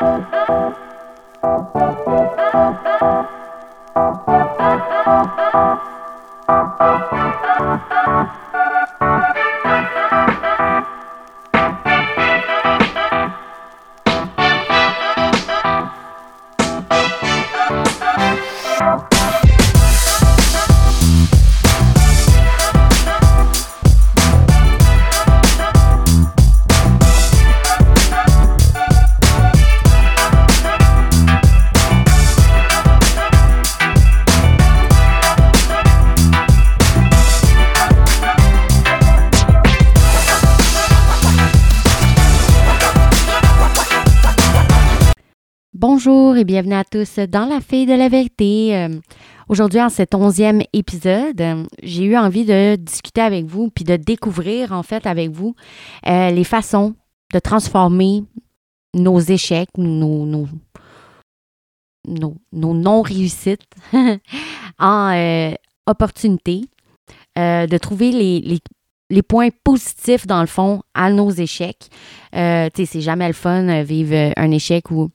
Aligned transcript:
Bonjour 0.00 0.16
et 2.54 3.39
bienvenue 46.50 46.74
à 46.74 46.82
tous 46.82 47.20
dans 47.20 47.46
La 47.46 47.60
Fille 47.60 47.86
de 47.86 47.94
la 47.94 48.08
Vérité. 48.08 48.76
Euh, 48.76 48.98
aujourd'hui, 49.48 49.80
en 49.80 49.88
cet 49.88 50.16
onzième 50.16 50.62
épisode, 50.72 51.40
euh, 51.40 51.64
j'ai 51.84 52.02
eu 52.02 52.16
envie 52.16 52.44
de 52.44 52.74
discuter 52.74 53.20
avec 53.20 53.44
vous 53.44 53.70
puis 53.70 53.84
de 53.84 53.94
découvrir 53.94 54.72
en 54.72 54.82
fait 54.82 55.06
avec 55.06 55.30
vous 55.30 55.54
euh, 56.08 56.30
les 56.30 56.42
façons 56.42 56.96
de 57.32 57.38
transformer 57.38 58.24
nos 58.94 59.20
échecs, 59.20 59.68
nos, 59.78 60.26
nos, 62.08 62.34
non-réussites 62.52 63.70
en 64.80 65.54
opportunités, 65.86 66.62
de 67.36 67.78
trouver 67.78 68.10
les, 68.10 68.60
les, 69.08 69.22
points 69.22 69.50
positifs 69.62 70.26
dans 70.26 70.40
le 70.40 70.48
fond 70.48 70.82
à 70.94 71.12
nos 71.12 71.30
échecs. 71.30 71.86
tu 72.32 72.38
sais, 72.38 72.86
c'est 72.86 73.02
jamais 73.02 73.28
le 73.28 73.34
fun 73.34 73.84
vivre 73.84 74.32
un 74.36 74.50
échec 74.50 74.90
où 74.90 75.12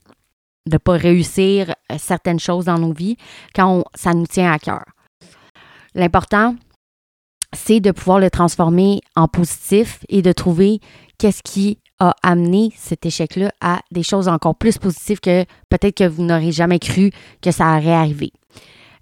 de 0.67 0.73
ne 0.73 0.77
pas 0.77 0.97
réussir 0.97 1.73
euh, 1.91 1.95
certaines 1.99 2.39
choses 2.39 2.65
dans 2.65 2.79
nos 2.79 2.93
vies 2.93 3.17
quand 3.53 3.83
ça 3.93 4.13
nous 4.13 4.27
tient 4.27 4.51
à 4.51 4.59
cœur. 4.59 4.83
L'important, 5.93 6.55
c'est 7.53 7.79
de 7.79 7.91
pouvoir 7.91 8.19
le 8.19 8.29
transformer 8.29 9.01
en 9.15 9.27
positif 9.27 9.99
et 10.09 10.21
de 10.21 10.31
trouver 10.31 10.79
qu'est-ce 11.17 11.41
qui 11.43 11.79
a 11.99 12.13
amené 12.23 12.73
cet 12.75 13.05
échec-là 13.05 13.51
à 13.61 13.79
des 13.91 14.03
choses 14.03 14.27
encore 14.27 14.55
plus 14.55 14.77
positives 14.77 15.19
que 15.19 15.45
peut-être 15.69 15.95
que 15.95 16.07
vous 16.07 16.23
n'aurez 16.23 16.51
jamais 16.51 16.79
cru 16.79 17.11
que 17.41 17.51
ça 17.51 17.77
aurait 17.77 17.93
arrivé. 17.93 18.33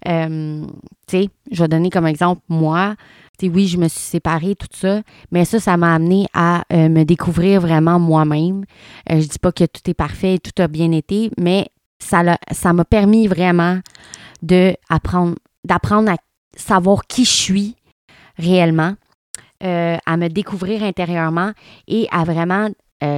Euh, 0.06 0.66
tu 1.06 1.18
sais, 1.18 1.28
je 1.50 1.62
vais 1.62 1.68
donner 1.68 1.90
comme 1.90 2.06
exemple, 2.06 2.42
moi, 2.48 2.94
oui, 3.42 3.66
je 3.66 3.78
me 3.78 3.88
suis 3.88 4.00
séparée, 4.00 4.54
tout 4.54 4.68
ça, 4.72 5.02
mais 5.30 5.44
ça, 5.44 5.60
ça 5.60 5.76
m'a 5.76 5.94
amené 5.94 6.26
à 6.32 6.64
euh, 6.72 6.88
me 6.88 7.04
découvrir 7.04 7.60
vraiment 7.60 7.98
moi-même. 7.98 8.64
Je 9.08 9.14
euh, 9.14 9.20
je 9.20 9.28
dis 9.28 9.38
pas 9.38 9.52
que 9.52 9.64
tout 9.64 9.88
est 9.88 9.94
parfait, 9.94 10.38
tout 10.38 10.62
a 10.62 10.68
bien 10.68 10.92
été, 10.92 11.30
mais 11.38 11.68
ça 11.98 12.22
m'a 12.72 12.84
permis 12.84 13.26
vraiment 13.26 13.80
d'apprendre 14.42 15.36
à 16.10 16.16
savoir 16.56 17.06
qui 17.06 17.24
je 17.24 17.30
suis 17.30 17.76
réellement, 18.36 18.94
euh, 19.62 19.96
à 20.04 20.16
me 20.16 20.28
découvrir 20.28 20.82
intérieurement 20.82 21.52
et 21.88 22.06
à 22.10 22.24
vraiment 22.24 22.68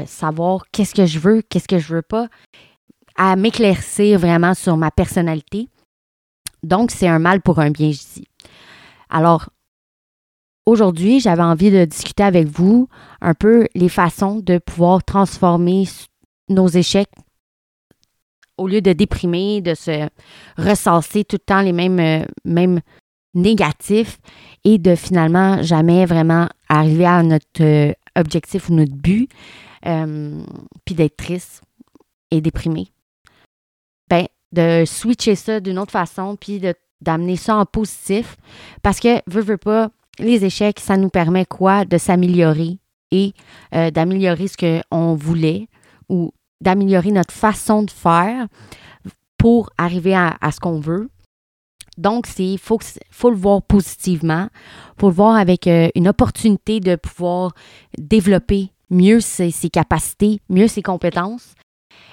savoir 0.07 0.65
qu'est-ce 0.73 0.97
que 0.97 1.07
je 1.07 1.21
veux, 1.21 1.43
qu'est-ce 1.43 1.69
que 1.69 1.79
je 1.79 1.95
veux 1.95 2.03
pas, 2.03 2.27
à 3.17 3.37
m'éclaircir 3.37 4.19
vraiment 4.19 4.53
sur 4.53 4.77
ma 4.77 4.91
personnalité. 4.91 5.69
Donc, 6.63 6.91
c'est 6.91 7.09
un 7.09 7.19
mal 7.19 7.41
pour 7.41 7.59
un 7.59 7.71
bien, 7.71 7.93
je 7.93 7.99
dis. 7.99 8.29
Alors, 9.11 9.49
Aujourd'hui, 10.69 11.21
j'avais 11.21 11.45
envie 11.45 11.71
de 11.71 11.85
discuter 11.85 12.25
avec 12.25 12.49
vous 12.49 12.89
un 13.21 13.35
peu 13.35 13.69
les 13.77 13.89
façons 13.89 14.41
de 14.41 14.59
pouvoir 14.59 15.05
transformer 15.05 15.85
nos 16.49 16.67
échecs 16.67 17.13
au 18.59 18.67
lieu 18.67 18.81
de 18.81 18.93
déprimer, 18.93 19.61
de 19.61 19.75
se 19.75 20.09
ressasser 20.57 21.25
tout 21.25 21.37
le 21.37 21.45
temps 21.45 21.61
les 21.61 21.73
mêmes, 21.73 22.01
euh, 22.01 22.25
mêmes 22.45 22.81
négatifs 23.35 24.19
et 24.65 24.79
de 24.79 24.97
finalement 24.97 25.63
jamais 25.63 26.05
vraiment 26.05 26.49
arriver 26.69 27.07
à 27.07 27.23
notre 27.23 27.63
euh, 27.63 27.93
objectif 28.17 28.69
ou 28.69 28.75
notre 28.75 28.95
but, 28.95 29.31
euh, 29.87 30.43
puis 30.85 30.95
d'être 30.95 31.17
triste 31.17 31.63
et 32.31 32.41
déprimé. 32.41 32.89
De 34.53 34.85
switcher 34.87 35.35
ça 35.35 35.61
d'une 35.61 35.79
autre 35.79 35.93
façon, 35.93 36.37
puis 36.37 36.63
d'amener 37.01 37.37
ça 37.37 37.57
en 37.57 37.67
positif, 37.67 38.37
parce 38.83 39.01
que, 39.01 39.21
veux, 39.27 39.43
veux 39.43 39.57
pas, 39.57 39.91
les 40.19 40.45
échecs, 40.45 40.81
ça 40.81 40.97
nous 40.97 41.11
permet 41.11 41.45
quoi? 41.45 41.85
De 41.85 41.99
s'améliorer 41.99 42.79
et 43.11 43.35
euh, 43.75 43.91
d'améliorer 43.91 44.49
ce 44.49 44.57
qu'on 44.91 45.15
voulait 45.15 45.69
ou 46.09 46.33
d'améliorer 46.61 47.11
notre 47.11 47.35
façon 47.35 47.83
de 47.83 47.91
faire 47.91 48.47
pour 49.39 49.71
arriver 49.79 50.15
à, 50.15 50.39
ce 50.51 50.59
qu'on 50.61 50.81
veut. 50.81 51.11
Donc, 51.99 52.27
il 52.39 52.59
faut, 52.59 52.79
faut 53.11 53.31
le 53.31 53.37
voir 53.37 53.63
positivement, 53.63 54.49
il 54.97 55.01
faut 55.01 55.09
le 55.09 55.15
voir 55.15 55.37
avec 55.37 55.67
euh, 55.67 55.89
une 55.95 56.09
opportunité 56.09 56.81
de 56.81 56.97
pouvoir 56.97 57.53
développer 57.99 58.71
mieux 58.91 59.21
ses, 59.21 59.53
capacités, 59.71 60.41
mieux 60.49 60.69
ses 60.69 60.83
compétences 60.83 61.55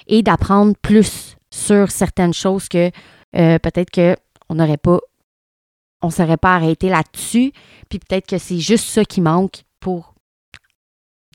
et 0.08 0.22
d'apprendre 0.24 0.74
plus 0.82 1.36
sur 1.54 1.92
certaines 1.92 2.34
choses 2.34 2.68
que 2.68 2.90
euh, 3.36 3.60
peut-être 3.60 3.92
qu'on 3.92 4.56
n'aurait 4.56 4.78
pas 4.78 5.00
on 6.02 6.08
ne 6.08 6.12
serait 6.12 6.38
pas 6.38 6.56
arrêté 6.56 6.90
là-dessus. 6.90 7.54
Puis 7.88 8.00
peut-être 8.00 8.28
que 8.28 8.38
c'est 8.38 8.60
juste 8.60 8.88
ça 8.88 9.06
qui 9.06 9.22
manque 9.22 9.64
pour 9.80 10.16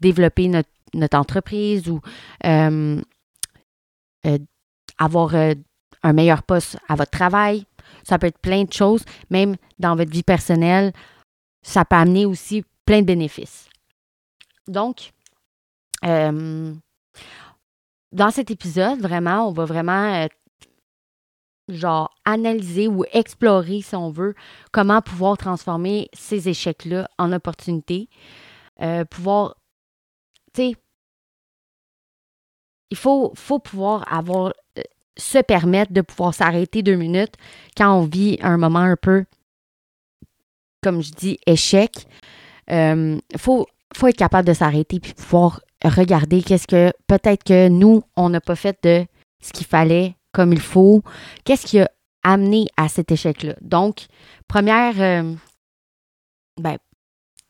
développer 0.03 0.49
notre, 0.49 1.17
entreprise 1.17 1.89
ou 1.89 2.01
euh, 2.45 3.01
euh, 4.27 4.39
avoir 4.99 5.35
un 5.35 6.13
meilleur 6.13 6.43
poste 6.43 6.77
à 6.87 6.97
votre 6.97 7.13
travail. 7.13 7.65
Ça 8.03 8.19
peut 8.19 8.27
être 8.27 8.41
plein 8.41 8.65
de 8.65 8.73
choses, 8.73 9.05
même 9.31 9.57
dans 9.79 9.97
votre 9.97 10.11
vie 10.11 10.23
personnelle. 10.23 10.93
Ça 11.63 11.87
peut 11.87 11.97
amener 11.97 12.27
aussi 12.27 12.63
plein 12.85 13.01
de 13.01 13.07
bénéfices. 13.07 13.71
Donc, 14.67 15.13
dans 18.13 18.31
cet 18.31 18.51
épisode, 18.51 19.01
vraiment, 19.01 19.49
on 19.49 19.53
va 19.53 19.65
vraiment 19.65 20.27
genre 21.69 22.15
analyser 22.25 22.89
ou 22.89 23.05
explorer, 23.13 23.83
si 23.83 23.95
on 23.95 24.11
veut, 24.11 24.35
comment 24.73 25.03
pouvoir 25.03 25.37
transformer 25.37 26.09
ces 26.13 26.49
échecs-là 26.49 27.09
en 27.19 27.33
opportunités. 27.33 28.09
Euh, 28.81 29.05
pouvoir, 29.05 29.57
tu 30.55 30.63
sais, 30.63 30.77
il 32.91 32.97
faut, 32.97 33.33
faut 33.35 33.59
pouvoir 33.59 34.11
avoir, 34.13 34.53
euh, 34.79 34.83
se 35.19 35.39
permettre 35.39 35.93
de 35.93 36.01
pouvoir 36.01 36.33
s'arrêter 36.33 36.83
deux 36.83 36.95
minutes 36.97 37.35
quand 37.77 37.93
on 37.93 38.05
vit 38.05 38.39
un 38.41 38.57
moment 38.57 38.79
un 38.79 38.97
peu, 38.97 39.25
comme 40.83 41.03
je 41.03 41.13
dis, 41.13 41.39
échec. 41.47 42.07
Il 42.69 42.75
euh, 42.75 43.19
faut, 43.37 43.67
faut 43.95 44.07
être 44.07 44.17
capable 44.17 44.47
de 44.47 44.55
s'arrêter 44.55 45.01
puis 45.01 45.15
pouvoir 45.15 45.61
regarder 45.85 46.43
qu'est-ce 46.43 46.67
que 46.67 46.93
peut-être 47.07 47.45
que 47.45 47.69
nous, 47.69 48.03
on 48.17 48.29
n'a 48.29 48.41
pas 48.41 48.57
fait 48.57 48.79
de 48.83 49.07
ce 49.43 49.53
qu'il 49.53 49.67
fallait 49.67 50.17
comme 50.33 50.53
il 50.53 50.61
faut. 50.61 51.03
Qu'est-ce 51.45 51.67
qui 51.67 51.81
a 51.81 51.91
amené 52.23 52.67
à 52.77 52.89
cet 52.89 53.13
échec-là? 53.13 53.55
Donc, 53.61 54.07
première, 54.49 55.01
euh, 55.01 55.35
ben, 56.61 56.77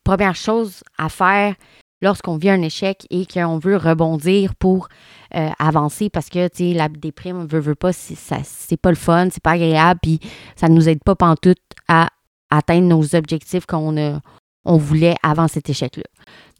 première 0.05 0.37
chose 0.37 0.83
à 0.97 1.09
faire 1.09 1.55
lorsqu'on 2.01 2.37
vit 2.37 2.51
un 2.51 2.63
échec 2.63 3.07
et 3.11 3.27
qu'on 3.27 3.59
veut 3.59 3.77
rebondir 3.77 4.55
pour 4.55 4.89
euh, 5.35 5.51
avancer 5.59 6.11
parce 6.11 6.29
que, 6.29 6.49
tu 6.49 6.71
sais, 6.71 6.75
la 6.75 6.89
déprime, 6.89 7.47
veut, 7.47 7.61
veut 7.61 7.75
pas, 7.75 7.93
c'est 7.93 8.77
pas 8.77 8.91
le 8.91 8.97
fun, 8.97 9.29
c'est 9.31 9.43
pas 9.43 9.53
agréable, 9.53 10.01
puis 10.03 10.21
ça 10.55 10.69
ne 10.69 10.75
nous 10.75 10.89
aide 10.89 11.03
pas 11.03 11.17
pantoute 11.17 11.59
à 11.89 12.09
atteindre 12.51 12.87
nos 12.87 13.15
objectifs 13.15 13.67
qu'on 13.67 14.21
on 14.65 14.77
voulait 14.77 15.17
avant 15.23 15.49
cet 15.49 15.69
échec-là. 15.69 16.05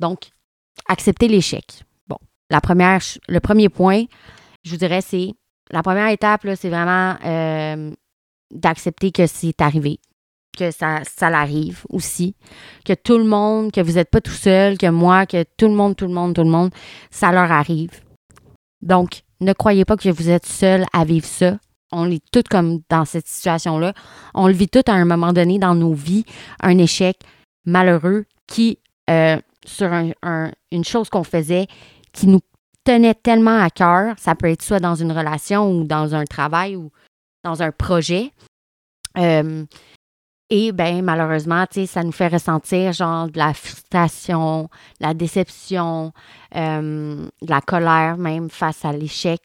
Donc, 0.01 0.31
accepter 0.89 1.29
l'échec. 1.29 1.65
Bon, 2.07 2.19
la 2.51 2.61
première, 2.61 3.01
le 3.29 3.41
premier 3.41 3.69
point, 3.69 4.05
je 4.65 4.71
vous 4.71 4.77
dirais, 4.77 5.01
c'est 5.01 5.35
la 5.71 5.83
première 5.83 6.09
étape, 6.09 6.47
c'est 6.57 6.71
vraiment 6.71 7.17
euh, 7.25 7.93
d'accepter 8.53 9.13
que 9.13 9.27
c'est 9.27 9.61
arrivé, 9.61 10.01
que 10.57 10.71
ça, 10.71 11.01
ça 11.05 11.31
l'arrive 11.31 11.85
aussi, 11.91 12.35
que 12.85 12.95
tout 12.95 13.19
le 13.19 13.25
monde, 13.25 13.71
que 13.73 13.81
vous 13.81 13.93
n'êtes 13.93 14.11
pas 14.11 14.21
tout 14.21 14.31
seul, 14.31 14.79
que 14.79 14.89
moi, 14.89 15.27
que 15.27 15.45
tout 15.57 15.69
le 15.69 15.75
monde, 15.75 15.97
tout 15.97 16.07
le 16.07 16.15
monde, 16.15 16.35
tout 16.35 16.45
le 16.45 16.51
monde, 16.51 16.71
ça 17.11 17.33
leur 17.33 17.53
arrive. 17.53 17.91
Donc, 18.81 19.23
ne 19.41 19.53
croyez 19.53 19.85
pas 19.85 19.97
que 19.97 20.09
vous 20.09 20.31
êtes 20.31 20.47
seul 20.47 20.87
à 20.93 21.05
vivre 21.05 21.27
ça. 21.27 21.59
On 21.93 22.11
est 22.11 22.23
tous 22.33 22.43
comme 22.51 22.81
dans 22.91 23.05
cette 23.05 23.27
situation-là. 23.27 23.95
On 24.35 24.47
le 24.47 24.53
vit 24.53 24.69
tout 24.69 24.83
à 24.87 24.93
un 24.93 25.05
moment 25.05 25.33
donné 25.33 25.59
dans 25.59 25.75
nos 25.75 25.95
vies, 25.95 26.25
un 26.61 26.77
échec 26.79 27.19
malheureux 27.65 28.25
qui, 28.47 28.79
euh, 29.11 29.39
sur 29.69 29.91
une 29.93 30.85
chose 30.85 31.09
qu'on 31.09 31.25
faisait, 31.25 31.67
qui 32.13 32.27
nous 32.27 32.41
tenait 32.85 33.15
tellement 33.15 33.61
à 33.61 33.71
cœur, 33.71 34.15
ça 34.19 34.35
peut 34.35 34.51
être 34.51 34.63
soit 34.63 34.81
dans 34.81 34.95
une 34.95 35.13
relation 35.13 35.71
ou 35.71 35.85
dans 35.85 36.15
un 36.15 36.25
travail 36.25 36.77
ou 36.77 36.91
dans 37.45 37.63
un 37.63 37.71
projet. 37.71 38.33
Euh, 39.17 39.65
et 40.51 40.73
ben 40.73 41.03
malheureusement, 41.03 41.67
ça 41.87 42.03
nous 42.03 42.13
fait 42.13 42.29
ressentir 42.29 42.93
genre 42.95 43.29
de 43.29 43.37
la 43.37 43.53
frustration, 43.53 44.71
de 45.01 45.07
la 45.07 45.13
déception, 45.13 46.13
euh, 46.57 47.27
de 47.43 47.51
la 47.51 47.61
colère 47.61 48.17
même 48.17 48.49
face 48.49 48.83
à 48.87 48.93
l'échec, 48.93 49.43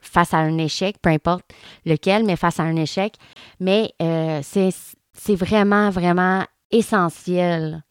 face 0.00 0.32
à 0.32 0.38
un 0.38 0.56
échec, 0.56 0.96
peu 1.02 1.10
importe 1.10 1.44
lequel, 1.84 2.24
mais 2.24 2.36
face 2.36 2.58
à 2.58 2.62
un 2.62 2.76
échec. 2.76 3.14
Mais 3.58 3.92
euh, 4.00 4.40
c'est 4.42 5.36
vraiment, 5.36 5.90
vraiment 5.90 6.44
essentiel 6.70 7.82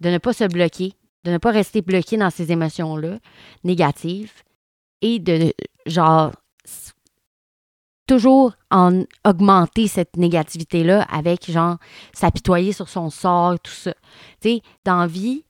de 0.00 0.10
ne 0.10 0.18
pas 0.18 0.34
se 0.34 0.44
bloquer, 0.44 0.92
de 1.26 1.32
ne 1.32 1.38
pas 1.38 1.50
rester 1.50 1.82
bloqué 1.82 2.16
dans 2.16 2.30
ces 2.30 2.52
émotions-là 2.52 3.18
négatives 3.64 4.32
et 5.02 5.18
de 5.18 5.52
genre 5.86 6.32
toujours 8.06 8.52
en 8.70 9.02
augmenter 9.24 9.88
cette 9.88 10.16
négativité-là 10.16 11.02
avec, 11.10 11.50
genre, 11.50 11.78
s'apitoyer 12.12 12.72
sur 12.72 12.88
son 12.88 13.10
sort, 13.10 13.58
tout 13.58 13.72
ça. 13.72 13.92
Tu 14.40 14.48
sais, 14.48 14.62
dans 14.84 15.00
la 15.00 15.06
vie, 15.08 15.42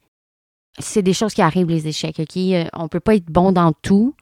c'est 0.78 1.02
des 1.02 1.12
choses 1.12 1.34
qui 1.34 1.42
arrivent, 1.42 1.68
les 1.68 1.86
échecs, 1.86 2.18
OK? 2.18 2.36
Euh, 2.36 2.64
on 2.72 2.88
peut 2.88 3.00
pas 3.00 3.14
être 3.14 3.30
bon 3.30 3.52
dans 3.52 3.72
tout. 3.72 4.14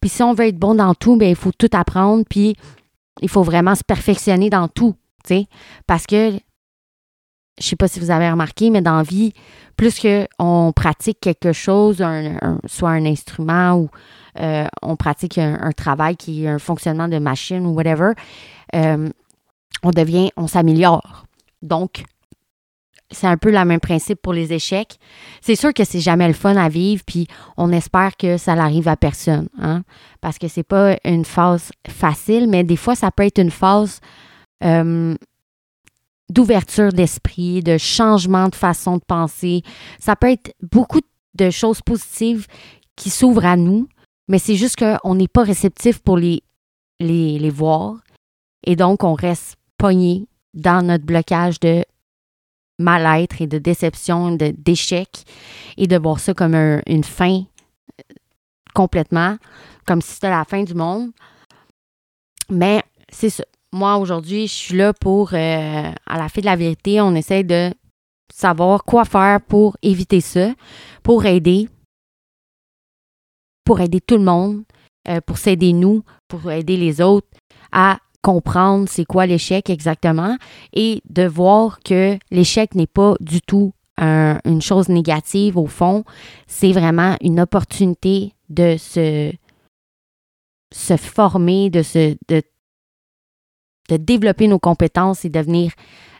Puis 0.00 0.08
si 0.08 0.22
on 0.22 0.34
veut 0.34 0.46
être 0.46 0.58
bon 0.58 0.76
dans 0.76 0.94
tout, 0.94 1.16
bien, 1.16 1.28
il 1.28 1.36
faut 1.36 1.50
tout 1.50 1.70
apprendre, 1.72 2.24
puis 2.30 2.54
il 3.22 3.28
faut 3.28 3.42
vraiment 3.42 3.74
se 3.74 3.82
perfectionner 3.82 4.50
dans 4.50 4.68
tout, 4.68 4.94
tu 5.24 5.34
sais? 5.34 5.46
Parce 5.88 6.06
que, 6.06 6.38
je 7.58 7.66
sais 7.66 7.76
pas 7.76 7.88
si 7.88 8.00
vous 8.00 8.10
avez 8.10 8.30
remarqué, 8.30 8.70
mais 8.70 8.82
dans 8.82 8.96
la 8.96 9.02
vie, 9.02 9.32
plus 9.76 10.00
qu'on 10.00 10.72
pratique 10.74 11.20
quelque 11.20 11.52
chose, 11.52 12.04
soit 12.66 12.90
un 12.90 13.04
instrument 13.06 13.74
ou 13.74 13.90
euh, 14.38 14.66
on 14.82 14.96
pratique 14.96 15.38
un, 15.38 15.72
travail 15.72 16.16
qui 16.16 16.44
est 16.44 16.48
un 16.48 16.58
fonctionnement 16.58 17.08
de 17.08 17.18
machine 17.18 17.66
ou 17.66 17.70
whatever, 17.70 18.12
euh, 18.74 19.08
on 19.82 19.90
devient, 19.90 20.30
on 20.36 20.46
s'améliore. 20.46 21.24
Donc, 21.62 22.04
c'est 23.10 23.26
un 23.26 23.36
peu 23.36 23.50
le 23.50 23.64
même 23.64 23.80
principe 23.80 24.22
pour 24.22 24.32
les 24.32 24.52
échecs. 24.52 24.98
C'est 25.40 25.56
sûr 25.56 25.74
que 25.74 25.84
c'est 25.84 26.00
jamais 26.00 26.28
le 26.28 26.34
fun 26.34 26.56
à 26.56 26.68
vivre, 26.68 27.02
puis 27.04 27.26
on 27.56 27.72
espère 27.72 28.16
que 28.16 28.36
ça 28.36 28.54
n'arrive 28.54 28.88
à 28.88 28.96
personne, 28.96 29.48
hein, 29.60 29.82
parce 30.20 30.38
que 30.38 30.48
c'est 30.48 30.62
pas 30.62 30.96
une 31.04 31.24
phase 31.24 31.70
facile, 31.88 32.48
mais 32.48 32.62
des 32.62 32.76
fois, 32.76 32.94
ça 32.94 33.10
peut 33.10 33.24
être 33.24 33.38
une 33.38 33.50
phase 33.50 34.00
euh, 34.62 35.16
d'ouverture 36.30 36.92
d'esprit, 36.92 37.62
de 37.62 37.76
changement 37.76 38.48
de 38.48 38.54
façon 38.54 38.96
de 38.96 39.02
penser. 39.06 39.62
Ça 39.98 40.16
peut 40.16 40.30
être 40.30 40.54
beaucoup 40.62 41.00
de 41.34 41.50
choses 41.50 41.82
positives 41.82 42.46
qui 42.96 43.10
s'ouvrent 43.10 43.46
à 43.46 43.56
nous, 43.56 43.88
mais 44.28 44.38
c'est 44.38 44.56
juste 44.56 44.76
qu'on 44.76 45.14
n'est 45.14 45.28
pas 45.28 45.42
réceptif 45.42 45.98
pour 45.98 46.16
les, 46.16 46.42
les, 47.00 47.50
voir. 47.50 47.96
Et 48.64 48.76
donc, 48.76 49.04
on 49.04 49.14
reste 49.14 49.56
pogné 49.76 50.26
dans 50.54 50.86
notre 50.86 51.04
blocage 51.04 51.58
de 51.60 51.84
mal-être 52.78 53.42
et 53.42 53.46
de 53.46 53.58
déception, 53.58 54.36
d'échec, 54.36 55.24
et 55.76 55.86
de 55.86 55.98
voir 55.98 56.20
ça 56.20 56.32
comme 56.32 56.54
une 56.86 57.04
fin 57.04 57.40
euh, 57.40 58.14
complètement, 58.74 59.36
comme 59.86 60.00
si 60.00 60.14
c'était 60.14 60.30
la 60.30 60.44
fin 60.44 60.62
du 60.62 60.74
monde. 60.74 61.10
Mais 62.50 62.82
c'est 63.10 63.30
ça. 63.30 63.44
Moi, 63.72 63.96
aujourd'hui, 63.98 64.48
je 64.48 64.52
suis 64.52 64.76
là 64.76 64.92
pour, 64.92 65.32
euh, 65.32 65.36
à 65.36 66.18
la 66.18 66.28
fin 66.28 66.40
de 66.40 66.46
la 66.46 66.56
vérité, 66.56 67.00
on 67.00 67.14
essaie 67.14 67.44
de 67.44 67.72
savoir 68.32 68.84
quoi 68.84 69.04
faire 69.04 69.40
pour 69.40 69.76
éviter 69.82 70.20
ça, 70.20 70.52
pour 71.04 71.24
aider, 71.24 71.68
pour 73.64 73.80
aider 73.80 74.00
tout 74.00 74.16
le 74.16 74.24
monde, 74.24 74.64
euh, 75.08 75.20
pour 75.20 75.38
s'aider 75.38 75.72
nous, 75.72 76.02
pour 76.26 76.50
aider 76.50 76.76
les 76.76 77.00
autres 77.00 77.28
à 77.70 77.98
comprendre 78.22 78.88
c'est 78.88 79.04
quoi 79.04 79.26
l'échec 79.26 79.70
exactement 79.70 80.36
et 80.74 81.00
de 81.08 81.26
voir 81.26 81.78
que 81.80 82.18
l'échec 82.30 82.74
n'est 82.74 82.86
pas 82.86 83.14
du 83.20 83.40
tout 83.40 83.72
une 83.98 84.62
chose 84.62 84.88
négative. 84.88 85.58
Au 85.58 85.66
fond, 85.66 86.04
c'est 86.46 86.72
vraiment 86.72 87.16
une 87.20 87.38
opportunité 87.38 88.32
de 88.48 88.78
se, 88.78 89.30
se 90.74 90.96
former, 90.96 91.68
de, 91.68 91.82
se, 91.82 92.16
de 93.90 93.96
développer 93.96 94.48
nos 94.48 94.58
compétences 94.58 95.24
et 95.24 95.28
devenir 95.28 95.72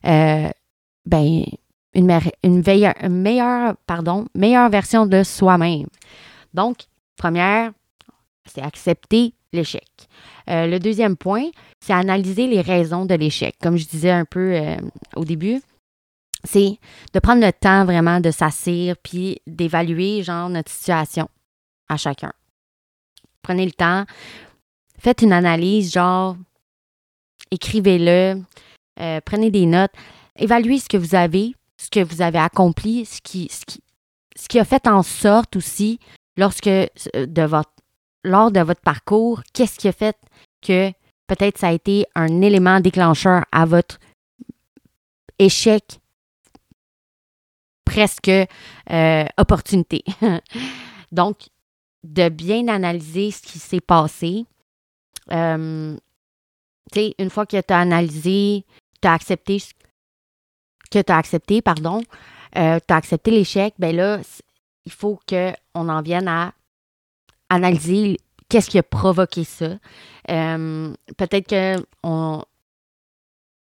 euh, 0.06 0.48
ben, 1.06 1.44
une, 1.94 2.20
une, 2.42 2.62
meilleure, 3.10 3.74
pardon, 3.86 4.26
meilleure 4.34 4.70
version 4.70 5.06
de 5.06 5.22
soi-même. 5.22 5.86
Donc, 6.54 6.86
Première, 7.20 7.72
c'est 8.46 8.62
accepter 8.62 9.34
l'échec. 9.52 9.86
Euh, 10.48 10.66
le 10.66 10.78
deuxième 10.78 11.18
point, 11.18 11.50
c'est 11.78 11.92
analyser 11.92 12.46
les 12.46 12.62
raisons 12.62 13.04
de 13.04 13.14
l'échec. 13.14 13.56
Comme 13.60 13.76
je 13.76 13.86
disais 13.86 14.10
un 14.10 14.24
peu 14.24 14.54
euh, 14.54 14.76
au 15.16 15.26
début, 15.26 15.60
c'est 16.44 16.78
de 17.12 17.18
prendre 17.18 17.44
le 17.44 17.52
temps 17.52 17.84
vraiment 17.84 18.20
de 18.20 18.30
s'assire 18.30 18.96
puis 18.96 19.42
d'évaluer 19.46 20.22
genre 20.22 20.48
notre 20.48 20.70
situation 20.70 21.28
à 21.90 21.98
chacun. 21.98 22.32
Prenez 23.42 23.66
le 23.66 23.72
temps, 23.72 24.06
faites 24.98 25.20
une 25.20 25.34
analyse, 25.34 25.92
genre 25.92 26.38
écrivez-le, 27.50 28.42
euh, 29.00 29.20
prenez 29.24 29.50
des 29.50 29.66
notes, 29.66 29.92
évaluez 30.36 30.78
ce 30.78 30.88
que 30.88 30.96
vous 30.96 31.14
avez, 31.14 31.54
ce 31.76 31.88
que 31.90 32.02
vous 32.02 32.22
avez 32.22 32.38
accompli, 32.38 33.04
ce 33.04 33.20
qui, 33.20 33.48
ce 33.50 33.64
qui, 33.64 33.82
ce 34.36 34.48
qui 34.48 34.58
a 34.58 34.64
fait 34.64 34.86
en 34.86 35.02
sorte 35.02 35.56
aussi 35.56 35.98
lorsque 36.36 36.66
euh, 36.66 36.86
de 37.14 37.42
votre, 37.42 37.72
lors 38.24 38.50
de 38.50 38.60
votre 38.60 38.80
parcours, 38.80 39.42
qu'est-ce 39.52 39.78
qui 39.78 39.88
a 39.88 39.92
fait 39.92 40.16
que 40.62 40.90
peut-être 41.26 41.58
ça 41.58 41.68
a 41.68 41.72
été 41.72 42.06
un 42.14 42.42
élément 42.42 42.80
déclencheur 42.80 43.44
à 43.52 43.64
votre 43.64 43.98
échec 45.38 46.00
presque 47.84 48.28
euh, 48.28 49.24
opportunité. 49.36 50.04
Donc, 51.12 51.48
de 52.04 52.28
bien 52.28 52.68
analyser 52.68 53.30
ce 53.30 53.42
qui 53.42 53.58
s'est 53.58 53.80
passé. 53.80 54.44
Tu 56.92 57.00
sais, 57.00 57.14
une 57.18 57.30
fois 57.30 57.46
que 57.46 57.60
tu 57.60 57.72
as 57.72 57.78
analysé, 57.78 58.64
tu 59.00 59.08
as 59.08 59.12
accepté 59.12 59.58
que 60.90 61.00
tu 61.00 61.12
as 61.12 61.16
accepté, 61.16 61.62
pardon, 61.62 62.00
tu 62.52 62.58
as 62.58 62.82
accepté 62.88 63.30
l'échec, 63.30 63.74
ben 63.78 63.94
là, 63.94 64.20
il 64.86 64.92
faut 64.92 65.20
qu'on 65.28 65.88
en 65.88 66.02
vienne 66.02 66.26
à 66.26 66.52
analyser 67.48 68.18
qu'est-ce 68.48 68.68
qui 68.68 68.78
a 68.78 68.82
provoqué 68.82 69.44
ça. 69.44 69.78
Euh, 70.30 70.94
peut-être 71.16 71.48
que 71.48 71.76